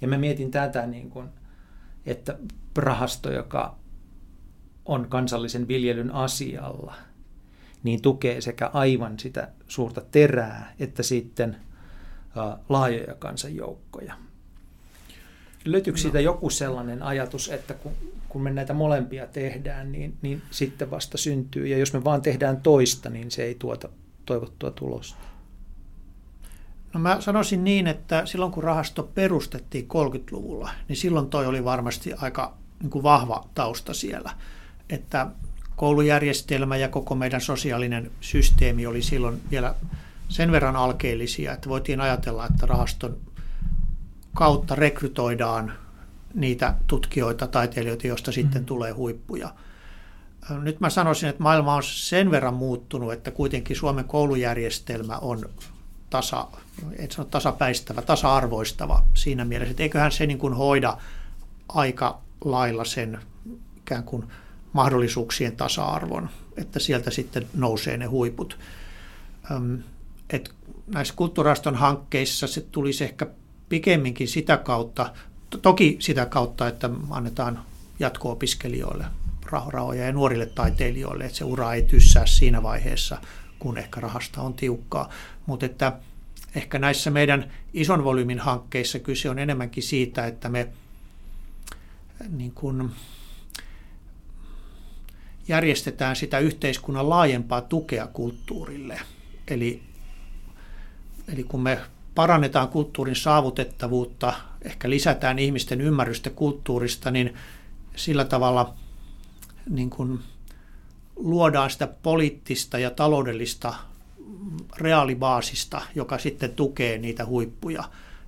[0.00, 1.28] Ja mä mietin tätä, niin kuin,
[2.06, 2.38] että
[2.76, 3.76] rahasto, joka
[4.84, 6.94] on kansallisen viljelyn asialla,
[7.82, 11.56] niin tukee sekä aivan sitä suurta terää, että sitten
[12.68, 14.14] laajoja kansanjoukkoja.
[15.64, 16.02] Löytyykö no.
[16.02, 17.92] siitä joku sellainen ajatus, että kun,
[18.28, 22.60] kun me näitä molempia tehdään, niin, niin sitten vasta syntyy, ja jos me vaan tehdään
[22.60, 23.88] toista, niin se ei tuota
[24.26, 25.18] toivottua tulosta?
[26.92, 32.12] No mä sanoisin niin, että silloin kun rahasto perustettiin 30-luvulla, niin silloin toi oli varmasti
[32.12, 34.30] aika niin kuin vahva tausta siellä.
[34.90, 35.26] Että
[35.76, 39.74] koulujärjestelmä ja koko meidän sosiaalinen systeemi oli silloin vielä
[40.28, 43.16] sen verran alkeellisia, että voitiin ajatella, että rahaston
[44.34, 45.72] kautta rekrytoidaan
[46.34, 48.66] niitä tutkijoita, taiteilijoita, joista sitten mm.
[48.66, 49.54] tulee huippuja.
[50.62, 55.48] nyt mä sanoisin, että maailma on sen verran muuttunut, että kuitenkin Suomen koulujärjestelmä on
[56.10, 56.48] tasa,
[56.98, 60.96] en sano tasapäistävä, tasa-arvoistava siinä mielessä, että eiköhän se niin kuin hoida
[61.68, 63.18] aika lailla sen
[63.76, 64.24] ikään kuin
[64.72, 68.58] mahdollisuuksien tasa-arvon, että sieltä sitten nousee ne huiput.
[70.30, 70.54] Et
[70.86, 73.26] näissä kulttuuraston hankkeissa se tulisi ehkä
[73.68, 75.12] pikemminkin sitä kautta,
[75.62, 77.62] toki sitä kautta, että annetaan
[77.98, 79.04] jatko-opiskelijoille
[79.70, 83.18] rahoja ja nuorille taiteilijoille, että se ura ei tyssää siinä vaiheessa,
[83.58, 85.08] kun ehkä rahasta on tiukkaa.
[85.46, 85.92] Mutta että
[86.54, 90.68] ehkä näissä meidän ison volyymin hankkeissa kyse on enemmänkin siitä, että me
[92.28, 92.90] niin kuin
[95.52, 99.00] järjestetään sitä yhteiskunnan laajempaa tukea kulttuurille.
[99.48, 99.82] Eli,
[101.32, 101.78] eli kun me
[102.14, 104.32] parannetaan kulttuurin saavutettavuutta,
[104.62, 107.34] ehkä lisätään ihmisten ymmärrystä kulttuurista, niin
[107.96, 108.74] sillä tavalla
[109.70, 110.18] niin kuin
[111.16, 113.74] luodaan sitä poliittista ja taloudellista
[114.76, 117.84] reaalibaasista, joka sitten tukee niitä huippuja.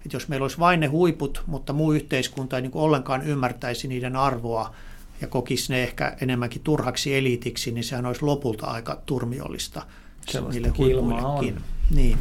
[0.06, 4.16] Et jos meillä olisi vain ne huiput, mutta muu yhteiskunta ei niin ollenkaan ymmärtäisi niiden
[4.16, 4.74] arvoa
[5.24, 9.86] ja kokisi ne ehkä enemmänkin turhaksi eliitiksi, niin sehän olisi lopulta aika turmiollista
[10.50, 11.60] niille huipuillekin.
[11.90, 12.18] Niin.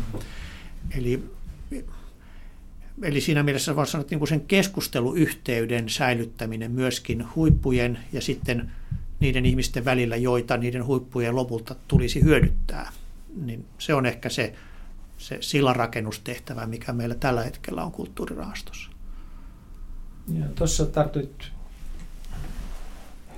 [0.97, 1.24] Eli,
[3.01, 8.72] eli siinä mielessä voisi sanoa, että niin sen keskusteluyhteyden säilyttäminen myöskin huippujen ja sitten
[9.20, 12.91] niiden ihmisten välillä, joita niiden huippujen lopulta tulisi hyödyttää,
[13.41, 14.54] niin se on ehkä se,
[15.18, 18.89] se sillanrakennustehtävä, mikä meillä tällä hetkellä on kulttuurirahastossa.
[20.56, 21.53] Tuossa tartuit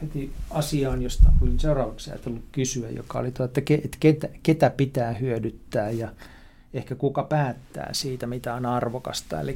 [0.06, 3.62] heti asiaan, josta olin seuraavaksi ajatellut kysyä, joka oli, tuo, että
[4.00, 6.12] ketä, ketä pitää hyödyttää ja
[6.74, 9.42] ehkä kuka päättää siitä, mitä on arvokasta.
[9.42, 9.56] Eli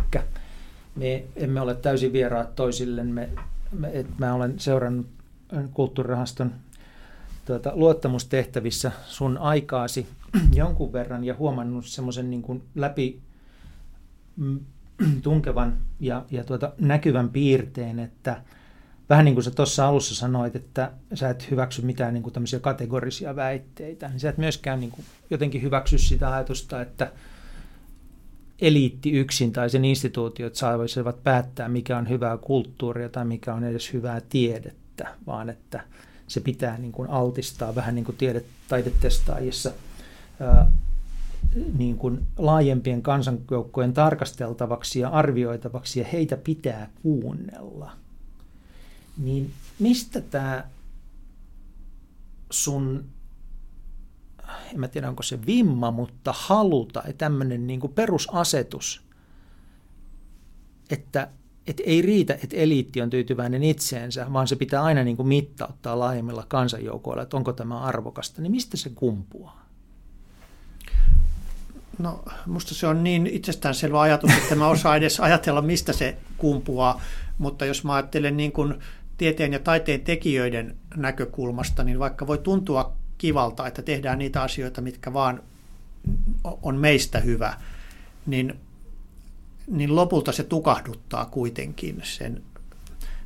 [0.95, 3.30] me emme ole täysin vieraat toisillemme.
[3.72, 5.08] Me, mä olen seurannut
[5.74, 6.52] kulttuurirahaston
[7.45, 10.08] tuota, luottamustehtävissä sun aikaasi
[10.54, 13.20] jonkun verran ja huomannut semmoisen niin läpi
[14.36, 14.60] mm,
[15.24, 18.41] tunkevan ja, ja tuota, näkyvän piirteen, että
[19.10, 22.60] vähän niin kuin sä tuossa alussa sanoit, että sä et hyväksy mitään niin kuin tämmöisiä
[22.60, 27.12] kategorisia väitteitä, niin sä et myöskään niin kuin jotenkin hyväksy sitä ajatusta, että
[28.62, 33.93] eliitti yksin tai sen instituutiot saavat päättää, mikä on hyvää kulttuuria tai mikä on edes
[33.93, 35.84] hyvää tiedettä, vaan että
[36.28, 39.72] se pitää niin kuin altistaa vähän niin kuin tiede, taidetestaajissa
[41.78, 47.91] niin kuin laajempien kansanjoukkojen tarkasteltavaksi ja arvioitavaksi ja heitä pitää kuunnella.
[49.20, 50.63] Niin mistä tämä
[52.49, 53.05] sun,
[54.74, 59.01] en mä tiedä onko se vimma, mutta halu tai tämmöinen niin perusasetus,
[60.89, 61.28] että
[61.67, 65.99] et ei riitä, että eliitti on tyytyväinen itseensä, vaan se pitää aina niin kuin mittauttaa
[65.99, 69.70] laajemmilla kansanjoukoilla, että onko tämä arvokasta, niin mistä se kumpuaa?
[71.99, 77.01] No, musta se on niin itsestäänselvä ajatus, että mä osaan edes ajatella, mistä se kumpuaa,
[77.38, 78.76] mutta jos mä ajattelen niin kuin
[79.20, 85.13] tieteen ja taiteen tekijöiden näkökulmasta, niin vaikka voi tuntua kivalta, että tehdään niitä asioita, mitkä
[85.13, 85.43] vaan
[86.43, 87.53] on meistä hyvä,
[88.26, 88.53] niin
[89.67, 92.43] niin lopulta se tukahduttaa kuitenkin sen,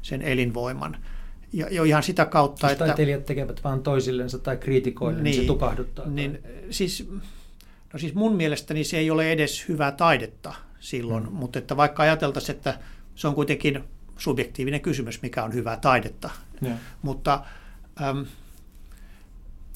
[0.02, 0.98] sen elinvoiman.
[1.54, 2.86] Ja jo ihan sitä kautta, Jos että...
[2.86, 6.08] taiteilijat tekevät vain toisillensa tai kriitikoille, niin, niin se tukahduttaa.
[6.08, 6.40] Niin,
[6.70, 7.10] siis,
[7.94, 11.32] no siis mun mielestäni se ei ole edes hyvää taidetta silloin, mm.
[11.32, 12.80] mutta että vaikka ajateltaisiin, että
[13.16, 13.84] se on kuitenkin
[14.18, 16.30] subjektiivinen kysymys, mikä on hyvää taidetta.
[16.62, 16.72] Ja.
[17.02, 17.44] Mutta
[18.02, 18.26] äm,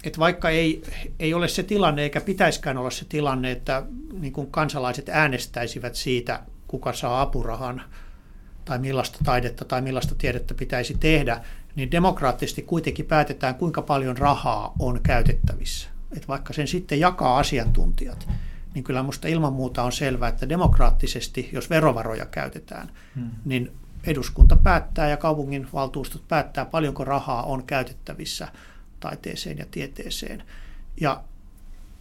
[0.04, 0.84] että vaikka ei,
[1.20, 3.84] ei ole se tilanne, eikä pitäisikään olla se tilanne, että
[4.20, 7.82] niin kuin kansalaiset äänestäisivät siitä, kuka saa apurahan
[8.66, 11.42] tai millaista taidetta tai millaista tiedettä pitäisi tehdä,
[11.76, 15.90] niin demokraattisesti kuitenkin päätetään, kuinka paljon rahaa on käytettävissä.
[16.18, 18.30] Et vaikka sen sitten jakaa asiantuntijat,
[18.74, 23.30] niin kyllä minusta ilman muuta on selvää, että demokraattisesti, jos verovaroja käytetään, hmm.
[23.46, 23.72] niin
[24.04, 28.48] eduskunta päättää ja kaupungin valtuustot päättää, paljonko rahaa on käytettävissä
[29.00, 30.44] taiteeseen ja tieteeseen.
[31.02, 31.24] Ja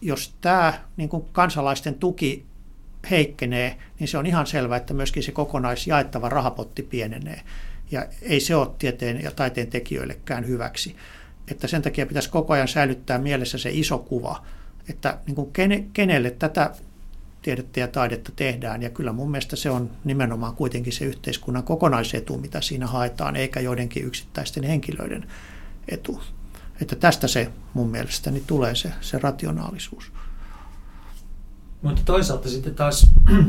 [0.00, 2.46] jos tämä niin kuin kansalaisten tuki
[3.10, 7.40] heikkenee, niin se on ihan selvää, että myöskin se kokonaisjaettava rahapotti pienenee.
[7.90, 10.96] Ja ei se ole tieteen ja taiteen tekijöillekään hyväksi.
[11.50, 14.42] Että sen takia pitäisi koko ajan säilyttää mielessä se iso kuva,
[14.88, 15.52] että niin kuin
[15.92, 16.70] kenelle tätä
[17.46, 18.82] tiedettä ja taidetta tehdään.
[18.82, 23.60] Ja kyllä mun mielestä se on nimenomaan kuitenkin se yhteiskunnan kokonaisetu, mitä siinä haetaan, eikä
[23.60, 25.26] joidenkin yksittäisten henkilöiden
[25.88, 26.22] etu.
[26.80, 30.12] Että tästä se mun mielestäni tulee se, se rationaalisuus.
[31.82, 33.06] Mutta toisaalta sitten taas,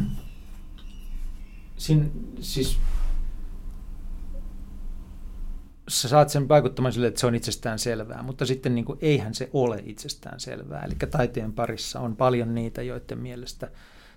[1.78, 2.78] sin, siis
[5.88, 9.34] sä saat sen vaikuttamaan sille, että se on itsestään selvää, mutta sitten niin kuin, eihän
[9.34, 10.84] se ole itsestään selvää.
[10.86, 13.70] Eli taiteen parissa on paljon niitä, joiden mielestä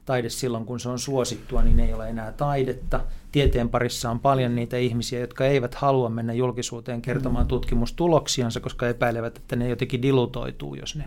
[0.04, 3.00] taide silloin, kun se on suosittua, niin ei ole enää taidetta.
[3.32, 7.48] Tieteen parissa on paljon niitä ihmisiä, jotka eivät halua mennä julkisuuteen kertomaan mm.
[7.48, 11.04] tutkimustuloksiansa, koska epäilevät, että ne jotenkin dilutoituu, jos ne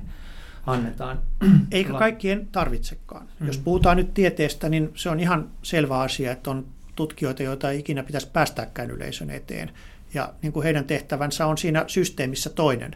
[0.66, 1.20] annetaan.
[1.72, 3.28] Eikä kaikkien tarvitsekaan.
[3.40, 3.48] Mm.
[3.48, 7.80] Jos puhutaan nyt tieteestä, niin se on ihan selvä asia, että on tutkijoita, joita ei
[7.80, 9.72] ikinä pitäisi päästääkään yleisön eteen.
[10.14, 12.96] Ja niin kuin heidän tehtävänsä on siinä systeemissä toinen.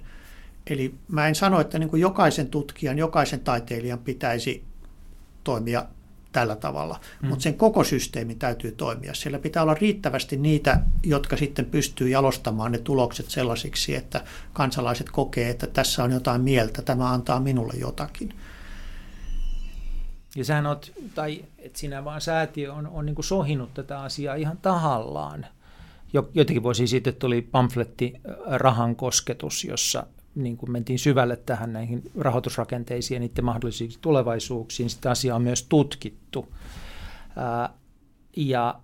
[0.68, 4.64] Eli mä en sano, että niin kuin jokaisen tutkijan, jokaisen taiteilijan pitäisi
[5.44, 5.86] toimia
[6.32, 7.30] tällä tavalla, mm.
[7.30, 9.14] mutta sen koko systeemin täytyy toimia.
[9.14, 15.50] Siellä pitää olla riittävästi niitä, jotka sitten pystyy jalostamaan ne tulokset sellaisiksi, että kansalaiset kokee,
[15.50, 18.34] että tässä on jotain mieltä, tämä antaa minulle jotakin.
[20.36, 24.58] Ja sähän oot, tai että sinä vaan säätiö on, on niin sohinut tätä asiaa ihan
[24.58, 25.46] tahallaan.
[26.14, 28.14] Jotenkin vuosia sitten tuli pamfletti
[28.46, 34.90] Rahan kosketus, jossa niin kuin mentiin syvälle tähän näihin rahoitusrakenteisiin ja niiden mahdollisiin tulevaisuuksiin.
[34.90, 36.54] Sitä asiaa on myös tutkittu.
[37.36, 37.70] Ää,
[38.36, 38.80] ja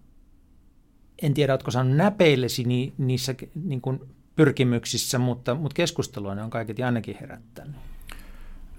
[1.22, 4.02] en tiedä, oletko saanut näpeillesi ni, niissä niin kuin
[4.36, 7.76] pyrkimyksissä, mutta, mutta keskustelua ne on kaiketi ainakin herättänyt.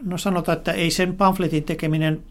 [0.02, 2.22] No sanotaan, että ei sen pamfletin tekeminen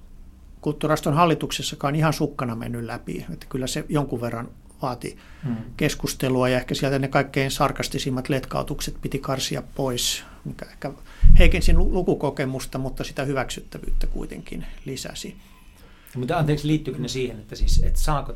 [0.62, 3.26] kulttuuraston hallituksessakaan ihan sukkana mennyt läpi.
[3.34, 4.50] Että kyllä se jonkun verran
[4.84, 5.56] vaati hmm.
[5.78, 10.92] keskustelua ja ehkä sieltä ne kaikkein sarkastisimmat letkautukset piti karsia pois, mikä ehkä
[11.40, 15.36] heikensi lukukokemusta, mutta sitä hyväksyttävyyttä kuitenkin lisäsi.
[16.16, 18.36] Mutta anteeksi, liittyykö ne siihen, että, siis, että saako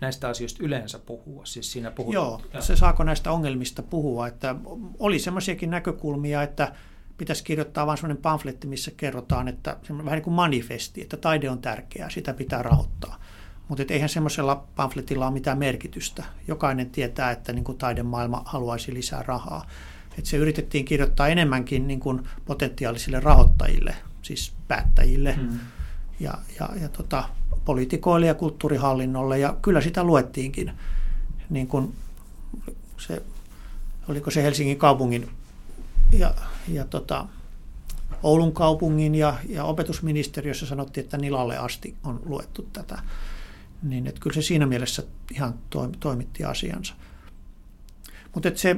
[0.00, 1.46] näistä asioista yleensä puhua?
[1.46, 2.14] Siis siinä puhut...
[2.14, 2.60] Joo, ja.
[2.60, 4.26] se saako näistä ongelmista puhua.
[4.28, 4.56] Että
[4.98, 6.72] oli semmoisiakin näkökulmia, että
[7.18, 11.58] pitäisi kirjoittaa vain sellainen pamfletti, missä kerrotaan, että vähän niin kuin manifesti, että taide on
[11.58, 13.20] tärkeää, sitä pitää rahoittaa.
[13.72, 16.24] Mutta eihän semmoisella pamfletilla ole mitään merkitystä.
[16.48, 19.66] Jokainen tietää, että niin kuin taidemaailma haluaisi lisää rahaa.
[20.18, 25.58] Et se yritettiin kirjoittaa enemmänkin niin kuin potentiaalisille rahoittajille, siis päättäjille mm.
[26.20, 27.28] ja, ja, ja tota,
[27.64, 29.38] poliitikoille ja kulttuurihallinnolle.
[29.38, 30.72] Ja kyllä sitä luettiinkin.
[31.50, 31.94] Niin kuin
[32.98, 33.22] se,
[34.08, 35.30] oliko se Helsingin kaupungin
[36.12, 36.34] ja,
[36.68, 37.26] ja tota,
[38.22, 42.98] Oulun kaupungin ja, ja opetusministeriössä sanottiin, että Nilalle asti on luettu tätä.
[43.82, 45.02] Niin että kyllä se siinä mielessä
[45.34, 45.54] ihan
[46.00, 46.94] toimitti asiansa.
[48.34, 48.76] Mutta se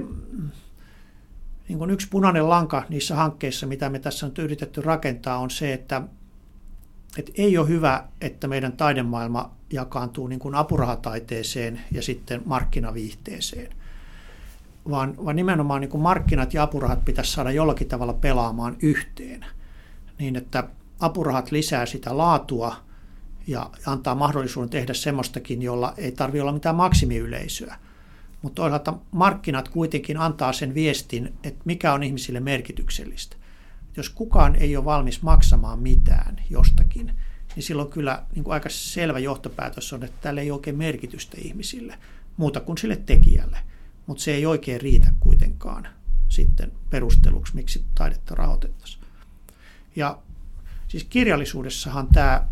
[1.69, 5.73] niin kuin yksi punainen lanka niissä hankkeissa, mitä me tässä on yritetty rakentaa, on se,
[5.73, 6.03] että,
[7.19, 13.73] että ei ole hyvä, että meidän taidemaailma jakaantuu niin kuin apurahataiteeseen ja sitten markkinaviihteeseen.
[14.91, 19.47] Vaan, vaan nimenomaan niin kuin markkinat ja apurahat pitäisi saada jollakin tavalla pelaamaan yhteen.
[20.19, 20.69] Niin, että
[21.01, 22.77] apurahat lisää sitä laatua
[23.47, 27.77] ja antaa mahdollisuuden tehdä semmoistakin, jolla ei tarvitse olla mitään maksimiyleisöä
[28.45, 33.37] mutta toisaalta markkinat kuitenkin antaa sen viestin, että mikä on ihmisille merkityksellistä.
[33.97, 37.13] Jos kukaan ei ole valmis maksamaan mitään jostakin,
[37.57, 41.99] niin silloin kyllä niin kuin aika selvä johtopäätös on, että tällä ei oikein merkitystä ihmisille,
[42.37, 43.59] muuta kuin sille tekijälle.
[44.07, 45.89] Mutta se ei oikein riitä kuitenkaan
[46.29, 49.05] sitten perusteluksi, miksi taidetta rahoitettaisiin.
[49.97, 50.19] Ja
[50.89, 52.49] siis kirjallisuudessahan tämä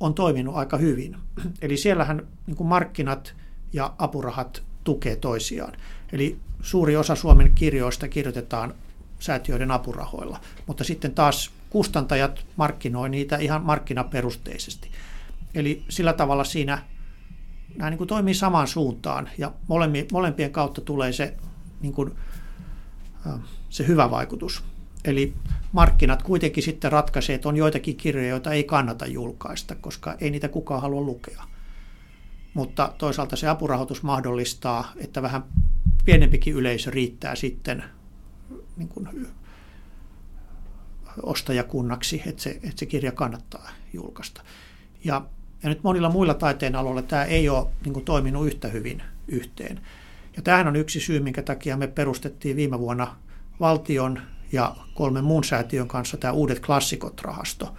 [0.00, 1.16] on toiminut aika hyvin.
[1.62, 3.34] Eli siellähän niin kuin markkinat
[3.72, 5.72] ja apurahat tukee toisiaan.
[6.12, 8.74] Eli suuri osa Suomen kirjoista kirjoitetaan
[9.18, 14.90] säätiöiden apurahoilla, mutta sitten taas kustantajat markkinoi niitä ihan markkinaperusteisesti.
[15.54, 16.82] Eli sillä tavalla siinä
[17.76, 19.52] nämä niin kuin toimii samaan suuntaan ja
[20.12, 21.36] molempien kautta tulee se,
[21.80, 22.12] niin kuin,
[23.68, 24.64] se hyvä vaikutus.
[25.06, 25.34] Eli
[25.72, 30.48] markkinat kuitenkin sitten ratkaisee, että on joitakin kirjoja, joita ei kannata julkaista, koska ei niitä
[30.48, 31.42] kukaan halua lukea
[32.56, 35.44] mutta toisaalta se apurahoitus mahdollistaa, että vähän
[36.04, 37.84] pienempikin yleisö riittää sitten
[38.76, 39.08] niin kuin
[41.22, 44.42] ostajakunnaksi, että se, että se kirja kannattaa julkaista.
[45.04, 45.22] Ja,
[45.62, 49.80] ja nyt monilla muilla taiteen aloilla tämä ei ole niin kuin, toiminut yhtä hyvin yhteen.
[50.36, 53.16] Ja tämähän on yksi syy, minkä takia me perustettiin viime vuonna
[53.60, 54.20] valtion
[54.52, 57.74] ja kolmen muun säätiön kanssa tämä Uudet klassikot-rahasto–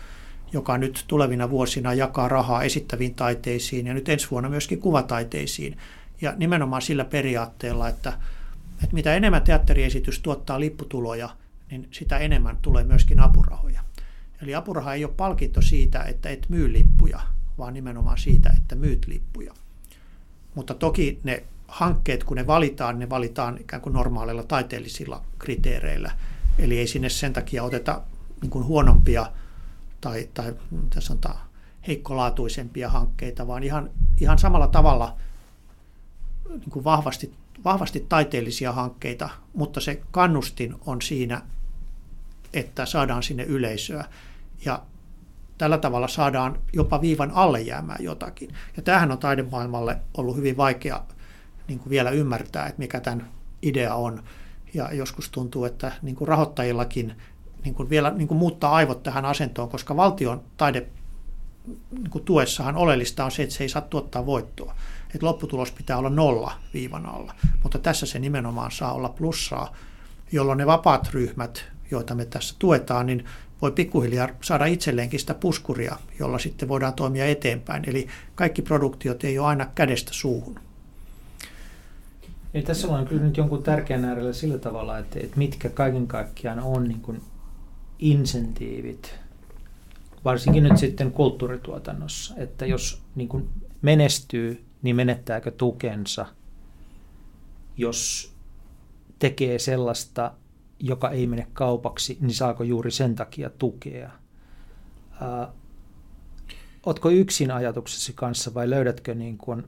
[0.53, 5.77] joka nyt tulevina vuosina jakaa rahaa esittäviin taiteisiin ja nyt ensi vuonna myöskin kuvataiteisiin.
[6.21, 8.13] Ja nimenomaan sillä periaatteella, että,
[8.83, 11.29] että mitä enemmän teatteriesitys tuottaa lipputuloja,
[11.71, 13.81] niin sitä enemmän tulee myöskin apurahoja.
[14.41, 17.19] Eli apuraha ei ole palkinto siitä, että et myy lippuja,
[17.57, 19.53] vaan nimenomaan siitä, että myyt lippuja.
[20.55, 26.11] Mutta toki ne hankkeet, kun ne valitaan, ne valitaan ikään kuin normaaleilla taiteellisilla kriteereillä.
[26.59, 28.01] Eli ei sinne sen takia oteta
[28.41, 29.31] niin kuin huonompia
[30.01, 30.53] tai, tai
[30.99, 31.39] sanotaan,
[31.87, 33.89] heikkolaatuisempia hankkeita, vaan ihan,
[34.21, 35.17] ihan samalla tavalla
[36.49, 37.33] niin kuin vahvasti
[37.63, 41.41] vahvasti taiteellisia hankkeita, mutta se kannustin on siinä,
[42.53, 44.05] että saadaan sinne yleisöä.
[44.65, 44.83] Ja
[45.57, 48.53] tällä tavalla saadaan jopa viivan alle jäämään jotakin.
[48.77, 51.03] Ja tämähän on taidemaailmalle ollut hyvin vaikea
[51.67, 53.29] niin kuin vielä ymmärtää, että mikä tämän
[53.61, 54.23] idea on.
[54.77, 57.15] Ja joskus tuntuu, että niin kuin rahoittajillakin
[57.63, 60.87] niin kuin vielä niin kuin muuttaa aivot tähän asentoon, koska valtion taide
[61.91, 64.75] niin kuin tuessahan oleellista on se, että se ei saa tuottaa voittoa.
[65.13, 67.35] Että lopputulos pitää olla nolla viivan alla.
[67.63, 69.75] Mutta tässä se nimenomaan saa olla plussaa,
[70.31, 73.25] jolloin ne vapaat ryhmät, joita me tässä tuetaan, niin
[73.61, 77.83] voi pikkuhiljaa saada itselleenkin sitä puskuria, jolla sitten voidaan toimia eteenpäin.
[77.89, 80.66] Eli kaikki produktiot ei ole aina kädestä suuhun.
[82.53, 86.59] Ei, tässä ollaan kyllä nyt jonkun tärkeän äärellä sillä tavalla, että, että mitkä kaiken kaikkiaan
[86.59, 87.21] on niin kuin
[87.99, 89.19] insentiivit,
[90.25, 93.49] varsinkin nyt sitten kulttuurituotannossa, että jos niin kuin
[93.81, 96.25] menestyy, niin menettääkö tukensa,
[97.77, 98.31] jos
[99.19, 100.33] tekee sellaista,
[100.79, 104.11] joka ei mene kaupaksi, niin saako juuri sen takia tukea?
[105.21, 105.51] Ää,
[106.87, 109.63] Oletko yksin ajatuksesi kanssa vai löydätkö niin kuin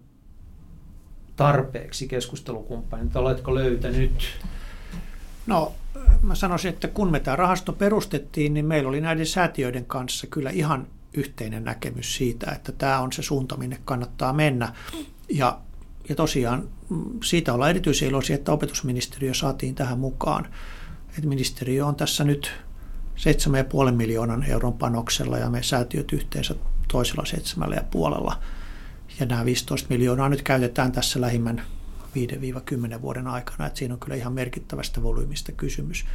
[1.39, 3.15] tarpeeksi keskustelukumppanit?
[3.15, 4.39] Oletko löytänyt?
[5.47, 5.73] No,
[6.21, 10.49] mä sanoisin, että kun me tämä rahasto perustettiin, niin meillä oli näiden säätiöiden kanssa kyllä
[10.49, 14.73] ihan yhteinen näkemys siitä, että tämä on se suunta, minne kannattaa mennä.
[15.29, 15.59] Ja,
[16.09, 20.47] ja tosiaan mm, siitä ollaan erityisen iloisia, että opetusministeriö saatiin tähän mukaan.
[21.17, 22.51] Et ministeriö on tässä nyt
[23.87, 26.55] 7,5 miljoonan euron panoksella ja me säätiöt yhteensä
[26.91, 27.75] toisella seitsemällä
[29.19, 31.61] ja nämä 15 miljoonaa nyt käytetään tässä lähimmän
[32.97, 36.05] 5-10 vuoden aikana, että siinä on kyllä ihan merkittävästä volyymista kysymys.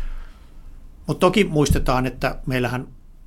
[1.06, 2.86] Mutta toki muistetaan, että meillähän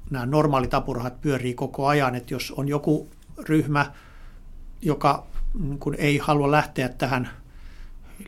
[0.10, 3.10] nämä normaalit apurahat pyörii koko ajan, että jos on joku
[3.48, 3.92] ryhmä,
[4.82, 5.28] joka
[5.60, 7.30] niin kun ei halua lähteä tähän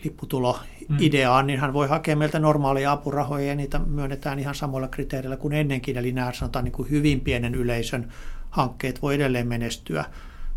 [0.04, 1.48] lipputuloideaan, mm.
[1.48, 5.98] niin hän voi hakea meiltä normaaleja apurahoja ja niitä myönnetään ihan samoilla kriteereillä kuin ennenkin.
[5.98, 8.12] Eli nämä sanotaan niin kuin hyvin pienen yleisön
[8.50, 10.06] hankkeet voi edelleen menestyä.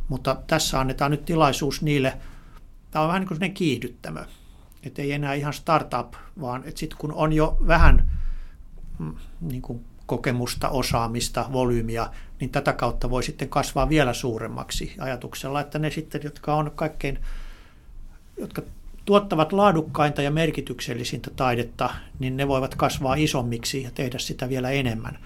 [0.08, 2.18] Mutta tässä annetaan nyt tilaisuus niille,
[2.90, 4.24] tämä on vähän niin kuin kiihdyttämö,
[4.82, 8.10] että ei enää ihan startup, vaan että sitten kun on jo vähän
[8.98, 12.06] mm, niin kuin kokemusta, osaamista, volyymiä,
[12.40, 17.18] niin tätä kautta voi sitten kasvaa vielä suuremmaksi ajatuksella, että ne sitten, jotka on kaikkein,
[18.36, 18.62] jotka
[19.04, 25.18] tuottavat laadukkainta ja merkityksellisintä taidetta, niin ne voivat kasvaa isommiksi ja tehdä sitä vielä enemmän.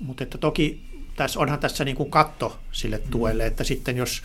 [0.00, 0.87] Mutta että toki
[1.18, 4.22] tässä onhan tässä niin kuin katto sille tuelle, että sitten jos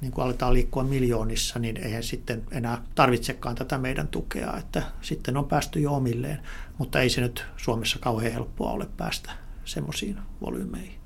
[0.00, 5.36] niin kuin aletaan liikkua miljoonissa, niin eihän sitten enää tarvitsekaan tätä meidän tukea, että sitten
[5.36, 6.38] on päästy jo omilleen,
[6.78, 9.30] mutta ei se nyt Suomessa kauhean helppoa ole päästä
[9.64, 10.98] semmoisiin volyymeihin.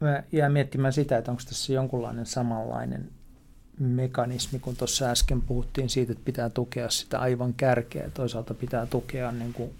[0.00, 3.10] Mä jään miettimään sitä, että onko tässä jonkunlainen samanlainen
[3.78, 9.32] mekanismi, kun tuossa äsken puhuttiin siitä, että pitää tukea sitä aivan kärkeä, toisaalta pitää tukea
[9.32, 9.70] niin kuin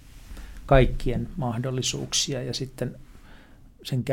[0.67, 2.97] kaikkien mahdollisuuksia ja sitten
[3.83, 4.05] sen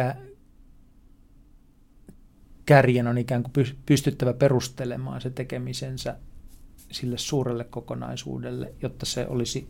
[2.65, 6.15] kärjen on ikään kuin pystyttävä perustelemaan se tekemisensä
[6.91, 9.69] sille suurelle kokonaisuudelle, jotta se olisi,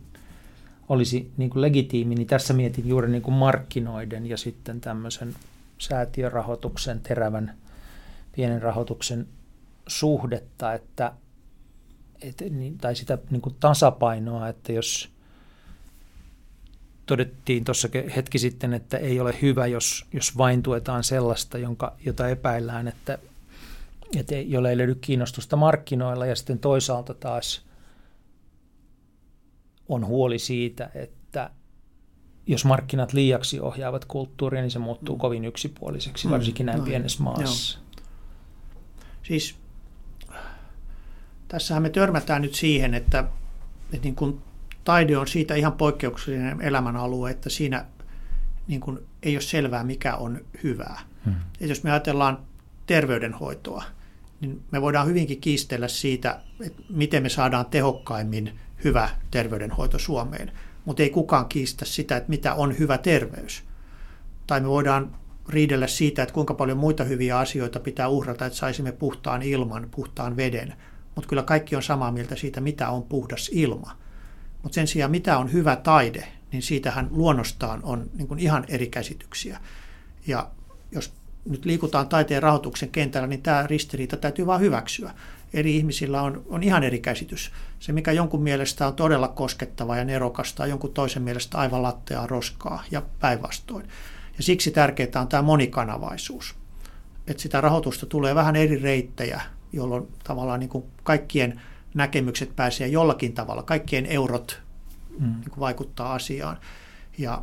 [0.88, 2.14] olisi niin kuin legitiimi.
[2.14, 5.34] Niin tässä mietin juuri niin kuin markkinoiden ja sitten tämmöisen
[5.78, 7.54] säätiörahoituksen, terävän
[8.36, 9.28] pienen rahoituksen
[9.86, 11.12] suhdetta, että,
[12.22, 15.08] et, niin, tai sitä niin kuin tasapainoa, että jos–
[17.10, 22.28] todettiin tuossa hetki sitten, että ei ole hyvä, jos, jos vain tuetaan sellaista, jonka, jota
[22.28, 23.18] epäillään, että,
[24.16, 27.62] että jolle ei löydy kiinnostusta markkinoilla ja sitten toisaalta taas
[29.88, 31.50] on huoli siitä, että
[32.46, 35.20] jos markkinat liiaksi ohjaavat kulttuuria, niin se muuttuu mm.
[35.20, 36.32] kovin yksipuoliseksi, mm.
[36.32, 37.78] varsinkin näin no, pienessä maassa.
[37.78, 38.02] Joo.
[39.22, 39.56] Siis
[41.48, 43.24] tässähän me törmätään nyt siihen, että,
[43.92, 44.42] että niin kuin
[44.84, 47.84] taide on siitä ihan poikkeuksellinen elämänalue, että siinä
[48.68, 51.00] niin kuin ei ole selvää, mikä on hyvää.
[51.24, 51.34] Hmm.
[51.60, 52.38] Et jos me ajatellaan
[52.86, 53.84] terveydenhoitoa,
[54.40, 60.52] niin me voidaan hyvinkin kiistellä siitä, että miten me saadaan tehokkaimmin hyvä terveydenhoito Suomeen,
[60.84, 63.64] mutta ei kukaan kiistä sitä, että mitä on hyvä terveys.
[64.46, 65.16] Tai me voidaan
[65.48, 70.36] riidellä siitä, että kuinka paljon muita hyviä asioita pitää uhrata, että saisimme puhtaan ilman, puhtaan
[70.36, 70.74] veden.
[71.14, 73.96] Mutta kyllä kaikki on samaa mieltä siitä, mitä on puhdas ilma.
[74.62, 78.86] Mutta sen sijaan, mitä on hyvä taide, niin siitähän luonnostaan on niin kuin ihan eri
[78.86, 79.60] käsityksiä.
[80.26, 80.50] Ja
[80.92, 81.12] jos
[81.44, 85.14] nyt liikutaan taiteen rahoituksen kentällä, niin tämä ristiriita täytyy vain hyväksyä.
[85.54, 87.52] Eri ihmisillä on, on ihan eri käsitys.
[87.78, 92.26] Se, mikä jonkun mielestä on todella koskettavaa ja nerokasta, on jonkun toisen mielestä aivan latteaa
[92.26, 93.88] roskaa ja päinvastoin.
[94.36, 96.54] Ja siksi tärkeää on tämä monikanavaisuus.
[97.26, 99.40] Että sitä rahoitusta tulee vähän eri reittejä,
[99.72, 101.60] jolloin tavallaan niin kuin kaikkien
[101.94, 103.62] näkemykset pääsee jollakin tavalla.
[103.62, 104.60] Kaikkien eurot
[105.18, 105.26] mm.
[105.26, 106.58] niin kuin vaikuttaa asiaan.
[107.18, 107.42] Ja,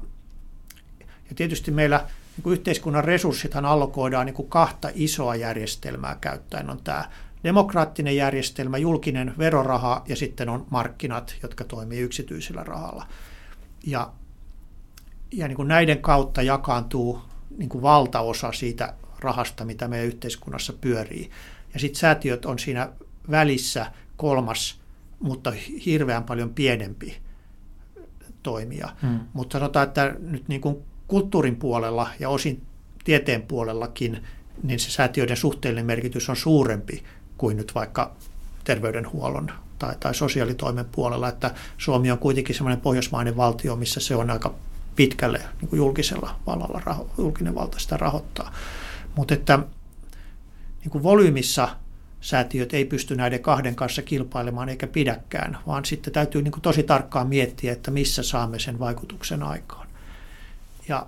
[0.99, 1.97] ja tietysti meillä
[2.37, 6.69] niin kuin yhteiskunnan resurssithan allokoidaan niin kuin kahta isoa järjestelmää käyttäen.
[6.69, 7.09] On tämä
[7.43, 13.07] demokraattinen järjestelmä, julkinen veroraha ja sitten on markkinat, jotka toimii yksityisellä rahalla.
[13.85, 14.11] Ja,
[15.31, 17.21] ja niin kuin näiden kautta jakaantuu
[17.57, 21.31] niin kuin valtaosa siitä rahasta, mitä meidän yhteiskunnassa pyörii.
[21.73, 22.89] Ja sitten säätiöt on siinä
[23.31, 24.81] välissä kolmas,
[25.19, 25.53] mutta
[25.85, 27.17] hirveän paljon pienempi
[28.43, 28.89] toimija.
[29.01, 29.19] Hmm.
[29.33, 32.65] Mutta sanotaan, että nyt niin kuin kulttuurin puolella ja osin
[33.03, 34.23] tieteen puolellakin,
[34.63, 37.03] niin se säätiöiden suhteellinen merkitys on suurempi
[37.37, 38.15] kuin nyt vaikka
[38.63, 44.29] terveydenhuollon tai, tai sosiaalitoimen puolella, että Suomi on kuitenkin semmoinen pohjoismainen valtio, missä se on
[44.29, 44.53] aika
[44.95, 48.53] pitkälle niin kuin julkisella vallalla, julkinen valta sitä rahoittaa.
[49.15, 49.59] Mutta että
[50.79, 51.69] niin kuin volyymissa
[52.21, 57.27] säätiöt ei pysty näiden kahden kanssa kilpailemaan eikä pidäkään, vaan sitten täytyy niin tosi tarkkaan
[57.27, 59.87] miettiä, että missä saamme sen vaikutuksen aikaan.
[60.87, 61.07] Ja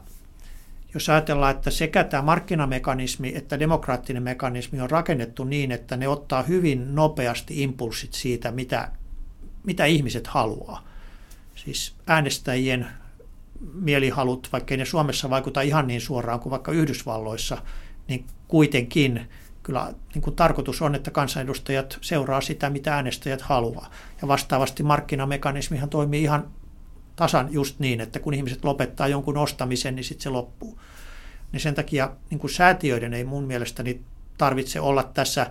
[0.93, 6.43] jos ajatellaan, että sekä tämä markkinamekanismi että demokraattinen mekanismi on rakennettu niin, että ne ottaa
[6.43, 8.91] hyvin nopeasti impulssit siitä, mitä,
[9.63, 10.87] mitä ihmiset haluaa.
[11.55, 12.87] Siis äänestäjien
[13.73, 17.57] mielihalut, vaikkei ne Suomessa vaikuta ihan niin suoraan kuin vaikka Yhdysvalloissa,
[18.07, 19.29] niin kuitenkin
[19.69, 23.89] kyllä niin kuin tarkoitus on, että kansanedustajat seuraa sitä, mitä äänestäjät haluaa.
[24.21, 26.47] Ja vastaavasti markkinamekanismihan toimii ihan
[27.15, 30.79] tasan just niin, että kun ihmiset lopettaa jonkun ostamisen, niin sitten se loppuu.
[31.51, 34.01] Niin sen takia niin kuin säätiöiden ei mun mielestäni
[34.37, 35.49] tarvitse olla tässä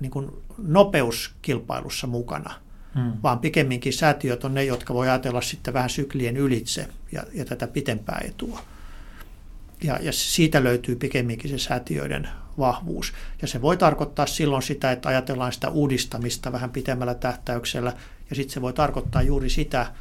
[0.00, 2.54] niin kuin nopeuskilpailussa mukana,
[2.94, 3.12] hmm.
[3.22, 7.66] vaan pikemminkin säätiöt on ne, jotka voi ajatella sitten vähän syklien ylitse ja, ja tätä
[7.66, 8.60] pitempää etua.
[9.82, 13.12] Ja, ja siitä löytyy pikemminkin se säätiöiden vahvuus.
[13.42, 17.92] Ja se voi tarkoittaa silloin sitä, että ajatellaan sitä uudistamista vähän pitemmällä tähtäyksellä,
[18.30, 19.92] ja sitten se voi tarkoittaa juuri sitä,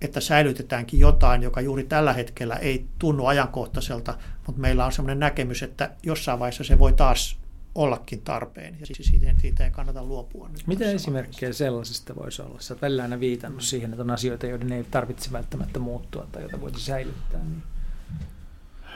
[0.00, 5.62] että säilytetäänkin jotain, joka juuri tällä hetkellä ei tunnu ajankohtaiselta, mutta meillä on sellainen näkemys,
[5.62, 7.38] että jossain vaiheessa se voi taas
[7.74, 10.48] ollakin tarpeen, ja siis siitä, siitä ei kannata luopua.
[10.48, 11.64] Nyt Mitä esimerkkejä vaiheessa.
[11.64, 12.60] sellaisesta voisi olla?
[12.60, 16.42] Sä olet välillä aina viitannut siihen, että on asioita, joiden ei tarvitse välttämättä muuttua tai
[16.42, 17.40] joita voisi säilyttää.
[17.40, 17.62] Niin.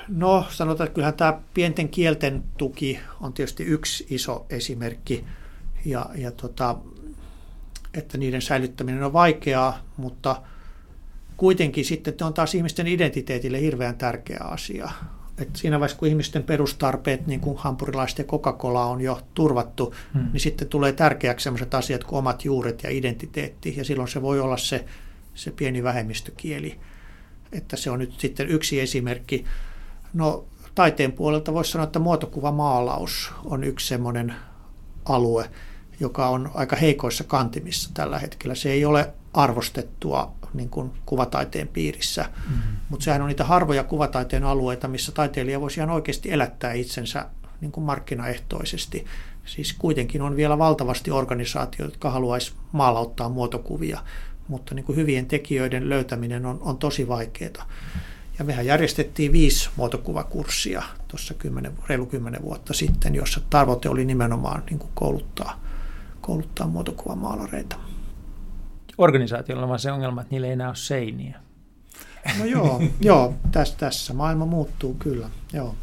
[0.09, 5.25] No sanotaan, että kyllähän tämä pienten kielten tuki on tietysti yksi iso esimerkki,
[5.85, 6.77] ja, ja tota,
[7.95, 10.43] että niiden säilyttäminen on vaikeaa, mutta
[11.37, 14.91] kuitenkin sitten on taas ihmisten identiteetille hirveän tärkeä asia.
[15.39, 20.29] Et siinä vaiheessa, kun ihmisten perustarpeet, niin kuin hampurilaiset ja Coca-Cola on jo turvattu, hmm.
[20.33, 24.41] niin sitten tulee tärkeäksi sellaiset asiat kuin omat juuret ja identiteetti, ja silloin se voi
[24.41, 24.85] olla se,
[25.35, 26.79] se pieni vähemmistökieli.
[27.53, 29.45] Että se on nyt sitten yksi esimerkki.
[30.13, 30.45] No
[30.75, 34.35] taiteen puolelta voisi sanoa, että muotokuvamaalaus on yksi semmoinen
[35.05, 35.51] alue,
[36.01, 38.55] joka on aika heikoissa kantimissa tällä hetkellä.
[38.55, 42.77] Se ei ole arvostettua niin kuin kuvataiteen piirissä, mm-hmm.
[42.89, 47.27] mutta sehän on niitä harvoja kuvataiteen alueita, missä taiteilija voisi ihan oikeasti elättää itsensä
[47.61, 49.07] niin kuin markkinaehtoisesti.
[49.45, 54.01] Siis kuitenkin on vielä valtavasti organisaatioita, jotka haluaisi maalauttaa muotokuvia,
[54.49, 57.69] mutta niin kuin hyvien tekijöiden löytäminen on, on tosi vaikeaa.
[58.39, 61.35] Ja mehän järjestettiin viisi muotokuvakurssia tuossa
[61.89, 65.61] reilu kymmenen vuotta sitten, jossa tavoite oli nimenomaan niin kuin kouluttaa,
[66.21, 67.77] kouluttaa muotokuvamaalareita.
[68.99, 71.41] Organisaatiolla on vaan se ongelma, että niillä ei enää ole seiniä.
[72.39, 75.75] No joo, joo tässä, tässä maailma muuttuu kyllä, joo.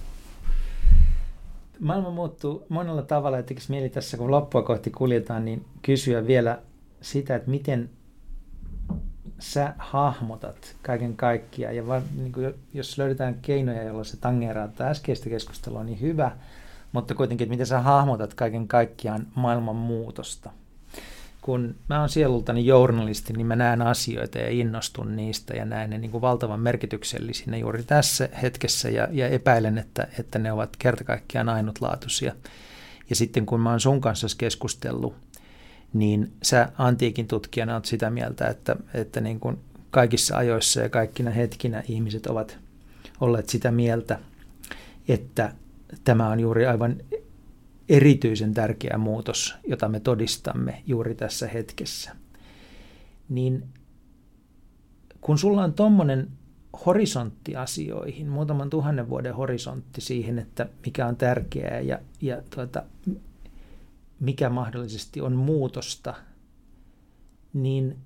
[1.79, 6.59] Maailma muuttuu monella tavalla, että mieli tässä, kun loppua kohti kuljetaan, niin kysyä vielä
[7.01, 7.89] sitä, että miten
[9.39, 11.75] sä hahmotat kaiken kaikkiaan.
[11.75, 16.31] Ja vaan, niin kuin, jos löydetään keinoja, joilla se tangeraa tätä äskeistä keskustelua, niin hyvä.
[16.91, 20.51] Mutta kuitenkin, että miten sä hahmotat kaiken kaikkiaan maailman muutosta.
[21.41, 25.97] Kun mä oon sielultani journalisti, niin mä näen asioita ja innostun niistä ja näen ne
[25.97, 31.49] niin kuin valtavan merkityksellisinä juuri tässä hetkessä ja, ja epäilen, että, että ne ovat kertakaikkiaan
[31.49, 32.35] ainutlaatuisia.
[33.09, 35.15] Ja sitten kun mä oon sun kanssa keskustellut
[35.93, 39.57] niin sä antiikin tutkijana olet sitä mieltä, että, että niin kuin
[39.91, 42.57] kaikissa ajoissa ja kaikkina hetkinä ihmiset ovat
[43.19, 44.19] olleet sitä mieltä,
[45.07, 45.53] että
[46.03, 46.95] tämä on juuri aivan
[47.89, 52.15] erityisen tärkeä muutos, jota me todistamme juuri tässä hetkessä.
[53.29, 53.63] Niin
[55.21, 56.27] kun sulla on tuommoinen
[56.85, 62.83] horisontti asioihin, muutaman tuhannen vuoden horisontti siihen, että mikä on tärkeää ja, ja tuota,
[64.19, 66.13] mikä mahdollisesti on muutosta,
[67.53, 67.97] niin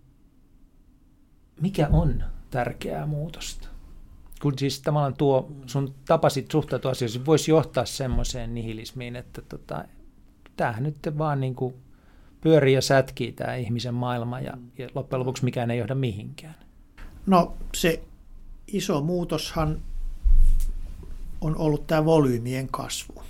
[1.61, 3.67] mikä on tärkeää muutosta?
[4.41, 9.85] Kun siis tavallaan tuo sun tapasit suhtautua asioihin voisi johtaa semmoiseen nihilismiin, että tota,
[10.55, 11.75] tämähän nyt vaan niin kuin
[12.41, 16.55] pyörii ja sätkii tämä ihmisen maailma ja, ja loppujen lopuksi mikään ei johda mihinkään.
[17.25, 18.03] No se
[18.67, 19.81] iso muutoshan
[21.41, 23.23] on ollut tämä volyymien kasvu.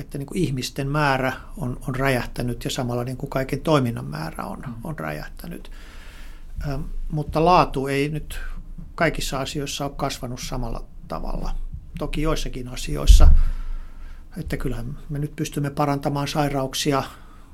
[0.00, 4.44] Että niin kuin ihmisten määrä on, on räjähtänyt ja samalla niin kuin kaiken toiminnan määrä
[4.44, 4.74] on, mm.
[4.84, 5.70] on räjähtänyt.
[6.68, 8.40] Ähm, mutta laatu ei nyt
[8.94, 11.54] kaikissa asioissa ole kasvanut samalla tavalla.
[11.98, 13.28] Toki joissakin asioissa,
[14.36, 17.02] että kyllähän me nyt pystymme parantamaan sairauksia,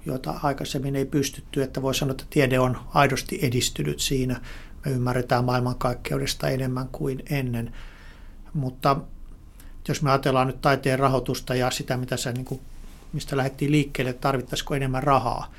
[0.07, 4.41] joita aikaisemmin ei pystytty, että voi sanoa, että tiede on aidosti edistynyt siinä.
[4.85, 7.73] Me ymmärretään maailmankaikkeudesta enemmän kuin ennen.
[8.55, 8.97] Mutta
[9.89, 12.61] jos me ajatellaan nyt taiteen rahoitusta ja sitä, mitä sä, niin kuin,
[13.13, 15.53] mistä lähdettiin liikkeelle, että tarvittaisiko enemmän rahaa,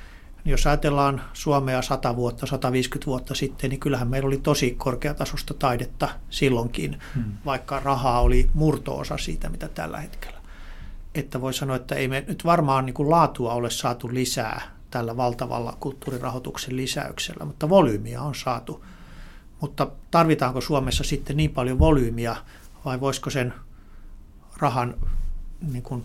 [0.43, 5.53] niin jos ajatellaan Suomea 100 vuotta, 150 vuotta sitten, niin kyllähän meillä oli tosi korkeatasosta
[5.53, 7.23] taidetta silloinkin, hmm.
[7.45, 10.37] vaikka rahaa oli murtoosa siitä, mitä tällä hetkellä.
[11.15, 14.61] Että voi sanoa, että ei me nyt varmaan niin kuin laatua ole saatu lisää
[14.91, 18.85] tällä valtavalla kulttuurirahoituksen lisäyksellä, mutta volyymiä on saatu.
[19.61, 22.35] Mutta tarvitaanko Suomessa sitten niin paljon volyymiä
[22.85, 23.53] vai voisiko sen
[24.57, 24.95] rahan
[25.61, 26.03] niin kuin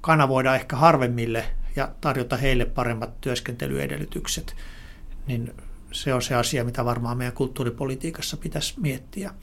[0.00, 1.44] kanavoida ehkä harvemmille
[1.76, 4.56] ja tarjota heille paremmat työskentelyedellytykset,
[5.26, 5.54] niin
[5.92, 9.34] se on se asia, mitä varmaan meidän kulttuuripolitiikassa pitäisi miettiä.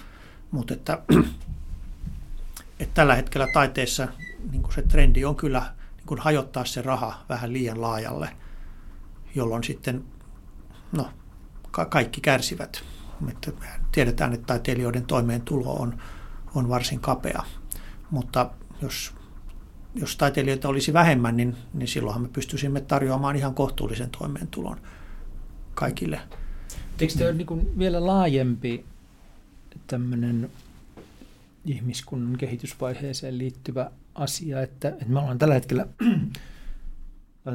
[0.51, 1.01] Mutta että,
[2.79, 4.07] että tällä hetkellä taiteessa
[4.51, 8.29] niin kuin se trendi on kyllä niin kuin hajottaa se raha vähän liian laajalle,
[9.35, 10.03] jolloin sitten
[10.91, 11.09] no,
[11.71, 12.83] ka- kaikki kärsivät.
[13.29, 13.51] Että
[13.91, 16.01] tiedetään, että taiteilijoiden toimeentulo on,
[16.55, 17.43] on varsin kapea,
[18.11, 18.49] mutta
[18.81, 19.13] jos
[19.95, 24.77] jos taiteilijoita olisi vähemmän, niin, niin silloinhan me pystyisimme tarjoamaan ihan kohtuullisen toimeentulon
[25.73, 26.19] kaikille.
[26.99, 28.85] Eikö tämä ole niin vielä laajempi
[29.87, 30.49] tämmöinen
[31.65, 35.87] ihmiskunnan kehitysvaiheeseen liittyvä asia, että, että me ollaan tällä hetkellä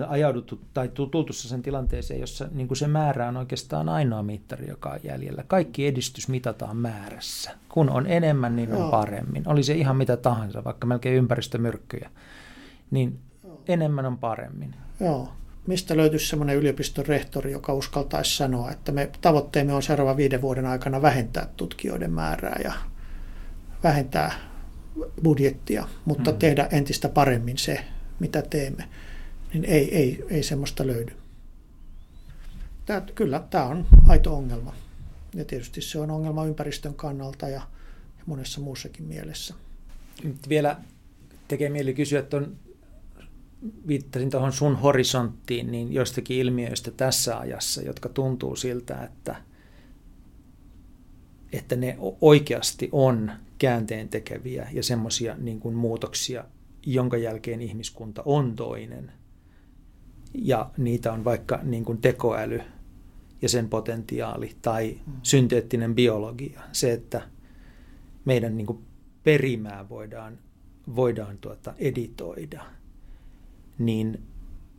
[0.09, 4.90] ajauduttu tai tultu sen tilanteeseen, jossa niin kuin se määrä on oikeastaan ainoa mittari, joka
[4.90, 5.45] on jäljellä.
[5.47, 7.51] Kaikki edistys mitataan määrässä.
[7.68, 9.43] Kun on enemmän, niin on paremmin.
[9.47, 12.11] Oli se ihan mitä tahansa, vaikka melkein ympäristömyrkkyjä,
[12.90, 13.18] niin
[13.68, 14.74] enemmän on paremmin.
[15.01, 15.28] Joo.
[15.66, 20.66] Mistä löytyisi semmoinen yliopiston rehtori, joka uskaltaisi sanoa, että me tavoitteemme on seuraavan viiden vuoden
[20.66, 22.72] aikana vähentää tutkijoiden määrää ja
[23.84, 24.32] vähentää
[25.22, 26.38] budjettia, mutta hmm.
[26.38, 27.84] tehdä entistä paremmin se,
[28.20, 28.84] mitä teemme
[29.53, 31.12] niin ei, ei, ei semmoista löydy.
[32.86, 34.74] Tämä, kyllä, tämä on aito ongelma.
[35.34, 37.62] Ja tietysti se on ongelma ympäristön kannalta ja,
[38.26, 39.55] monessa muussakin mielessä.
[40.48, 40.76] Vielä
[41.48, 42.57] tekee mieli kysyä, että on,
[43.86, 49.36] viittasin tuohon sun horisonttiin, niin joistakin ilmiöistä tässä ajassa, jotka tuntuu siltä, että,
[51.53, 56.44] että ne oikeasti on käänteen tekeviä ja semmoisia niin muutoksia,
[56.86, 59.12] jonka jälkeen ihmiskunta on toinen–
[60.35, 62.61] ja niitä on vaikka niin kuin tekoäly
[63.43, 65.12] ja sen potentiaali tai mm.
[65.22, 66.61] synteettinen biologia.
[66.72, 67.22] Se, että
[68.24, 68.78] meidän niin kuin
[69.24, 70.39] perimää voidaan,
[70.97, 72.64] voidaan tuota editoida,
[73.78, 74.22] niin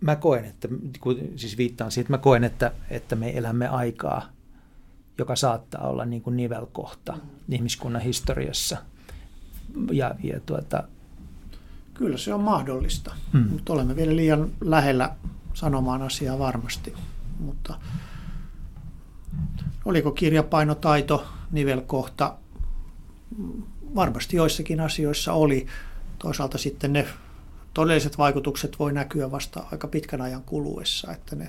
[0.01, 0.67] mä koen, että,
[1.35, 4.29] siis viittaan siihen, että mä koen, että, että me elämme aikaa,
[5.17, 7.53] joka saattaa olla niin kuin nivelkohta mm.
[7.53, 8.77] ihmiskunnan historiassa.
[9.91, 10.83] Ja, ja tuota,
[11.93, 13.49] Kyllä se on mahdollista, mm.
[13.49, 15.15] mutta olemme vielä liian lähellä
[15.53, 16.93] sanomaan asiaa varmasti.
[17.39, 17.79] Mutta
[19.85, 22.37] oliko kirjapainotaito, nivelkohta?
[23.95, 25.67] Varmasti joissakin asioissa oli.
[26.19, 27.07] Toisaalta sitten ne
[27.73, 31.47] todelliset vaikutukset voi näkyä vasta aika pitkän ajan kuluessa, että ne,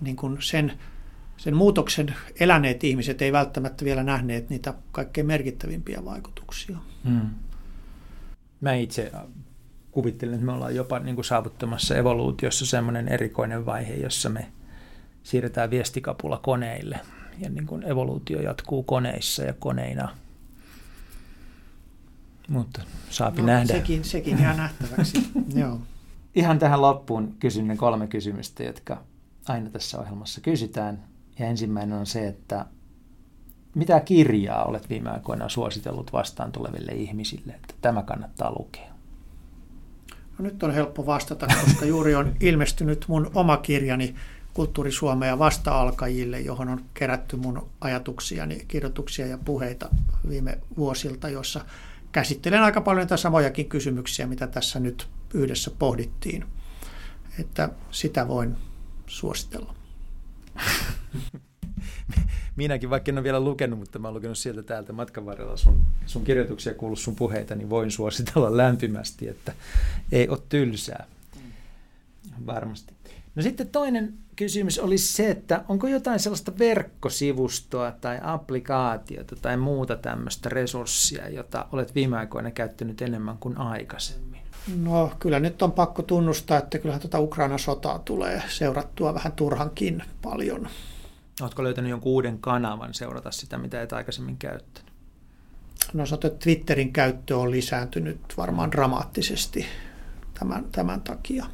[0.00, 0.78] niin kuin sen,
[1.36, 6.78] sen muutoksen eläneet ihmiset ei välttämättä vielä nähneet niitä kaikkein merkittävimpiä vaikutuksia.
[7.04, 7.30] Hmm.
[8.60, 9.12] Mä itse
[9.98, 14.46] kuvittelen, että me ollaan jopa niin kuin saavuttamassa evoluutiossa semmoinen erikoinen vaihe, jossa me
[15.22, 17.00] siirretään viestikapula koneille
[17.38, 20.08] ja niin kuin evoluutio jatkuu koneissa ja koneina.
[22.48, 23.72] Mutta saapi no, nähdä.
[23.72, 25.30] Sekin, sekin jää nähtäväksi.
[25.60, 25.80] Joo.
[26.34, 29.02] Ihan tähän loppuun kysyn ne kolme kysymystä, jotka
[29.48, 31.04] aina tässä ohjelmassa kysytään.
[31.38, 32.66] Ja ensimmäinen on se, että
[33.74, 38.87] mitä kirjaa olet viime aikoina suositellut vastaan tuleville ihmisille, että tämä kannattaa lukea?
[40.38, 44.14] No nyt on helppo vastata, koska juuri on ilmestynyt mun oma kirjani
[44.54, 49.88] Kulttuuri Suomea vasta-alkajille, johon on kerätty mun ajatuksiani, kirjoituksia ja puheita
[50.28, 51.64] viime vuosilta, jossa
[52.12, 56.44] käsittelen aika paljon näitä samojakin kysymyksiä, mitä tässä nyt yhdessä pohdittiin.
[57.40, 58.56] Että sitä voin
[59.06, 59.74] suositella.
[62.58, 65.80] minäkin, vaikka en ole vielä lukenut, mutta mä olen lukenut sieltä täältä matkan varrella sun,
[66.06, 69.52] sun kirjoituksia ja kuullut sun puheita, niin voin suositella lämpimästi, että
[70.12, 71.06] ei ole tylsää.
[72.46, 72.94] Varmasti.
[73.34, 79.96] No sitten toinen kysymys olisi se, että onko jotain sellaista verkkosivustoa tai applikaatiota tai muuta
[79.96, 84.40] tämmöistä resurssia, jota olet viime aikoina käyttänyt enemmän kuin aikaisemmin?
[84.82, 90.02] No kyllä nyt on pakko tunnustaa, että kyllähän tuota Ukraina sotaa tulee seurattua vähän turhankin
[90.22, 90.68] paljon.
[91.40, 94.92] Oletko löytänyt jonkun uuden kanavan seurata sitä, mitä et aikaisemmin käyttänyt?
[95.92, 99.66] No sanotaan, että Twitterin käyttö on lisääntynyt varmaan dramaattisesti
[100.38, 101.46] tämän, tämän takia.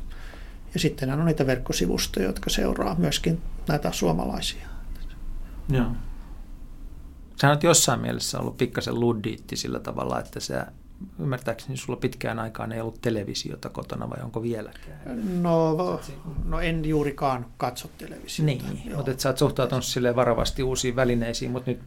[0.75, 4.67] Ja sitten on niitä verkkosivustoja, jotka seuraa myöskin näitä suomalaisia.
[5.69, 5.87] Joo.
[7.41, 10.67] Sä oot jossain mielessä ollut pikkasen luddiitti sillä tavalla, että sä
[11.19, 15.43] ymmärtääkseni sulla pitkään aikaan ei ollut televisiota kotona vai onko vieläkään?
[15.43, 16.01] No,
[16.45, 18.47] no en juurikaan katso televisiota.
[18.47, 21.81] Niin, mutta sä oot suhtautunut sille varovasti uusiin välineisiin, mutta nyt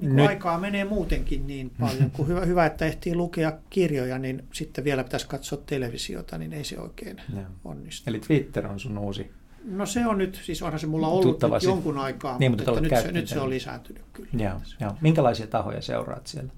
[0.00, 0.28] niin nyt...
[0.28, 5.04] aikaa menee muutenkin niin paljon, kun hyvä, hyvä, että ehtii lukea kirjoja, niin sitten vielä
[5.04, 7.42] pitäisi katsoa televisiota, niin ei se oikein no.
[7.64, 8.10] onnistu.
[8.10, 9.30] Eli Twitter on sun uusi
[9.64, 12.80] No se on nyt, siis onhan se mulla ollut nyt jonkun aikaa, niin, mutta, mutta
[12.80, 14.28] nyt, se, nyt se on lisääntynyt kyllä.
[14.32, 14.96] Joo, joo.
[15.00, 16.52] Minkälaisia tahoja seuraat siellä?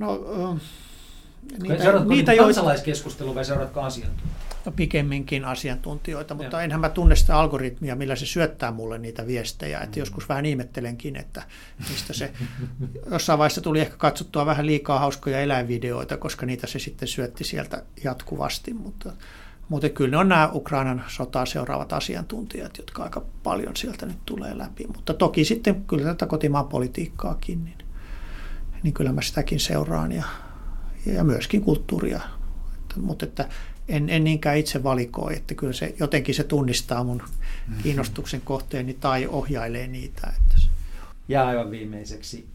[0.00, 0.56] No,
[1.62, 4.40] niitä, Seuratko niitä kansalaiskeskustelua vai seuratko asiantuntijoita?
[4.66, 6.60] No pikemminkin asiantuntijoita, mutta Joo.
[6.60, 9.80] enhän mä tunne sitä algoritmia, millä se syöttää mulle niitä viestejä.
[9.80, 10.00] Että mm.
[10.00, 11.42] joskus vähän ihmettelenkin, että
[11.90, 12.32] mistä se...
[13.12, 17.82] Jossain vaiheessa tuli ehkä katsottua vähän liikaa hauskoja eläinvideoita, koska niitä se sitten syötti sieltä
[18.04, 18.74] jatkuvasti.
[18.74, 19.12] Mutta,
[19.68, 24.58] mutta kyllä ne on nämä Ukrainan sotaa seuraavat asiantuntijat, jotka aika paljon sieltä nyt tulee
[24.58, 24.86] läpi.
[24.86, 27.89] Mutta toki sitten kyllä tätä kotimaan politiikkaakin, niin,
[28.82, 30.24] niin kyllä mä sitäkin seuraan ja,
[31.06, 32.20] ja myöskin kulttuuria.
[32.96, 33.48] Mutta että
[33.88, 37.82] en, en niinkään itse valikoi, että kyllä se jotenkin se tunnistaa mun mm-hmm.
[37.82, 40.26] kiinnostuksen kohteeni tai ohjailee niitä.
[40.26, 40.68] Että se.
[41.28, 42.48] Ja aivan viimeiseksi,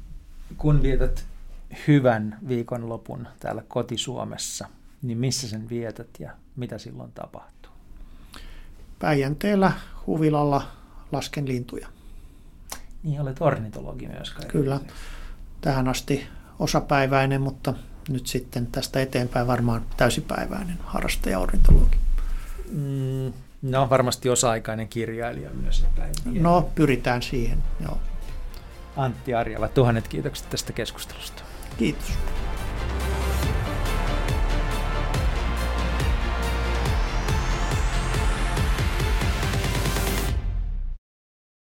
[0.57, 1.26] kun vietät
[1.88, 4.67] hyvän viikonlopun täällä kotisuomessa,
[5.01, 7.71] niin missä sen vietät ja mitä silloin tapahtuu?
[8.99, 9.71] Päijänteellä
[10.07, 10.67] huvilalla
[11.11, 11.88] lasken lintuja.
[13.03, 14.34] Niin, olet ornitologi myös.
[14.47, 14.80] Kyllä.
[15.66, 16.28] Tähän asti
[16.59, 17.74] osapäiväinen, mutta
[18.09, 21.97] nyt sitten tästä eteenpäin varmaan täysipäiväinen harrastaja ornitologi.
[22.72, 25.86] Mm, no varmasti osa-aikainen kirjailija myös.
[26.26, 27.97] No pyritään siihen, joo.
[28.97, 31.43] Antti Arjala, tuhannet kiitokset tästä keskustelusta.
[31.78, 32.11] Kiitos.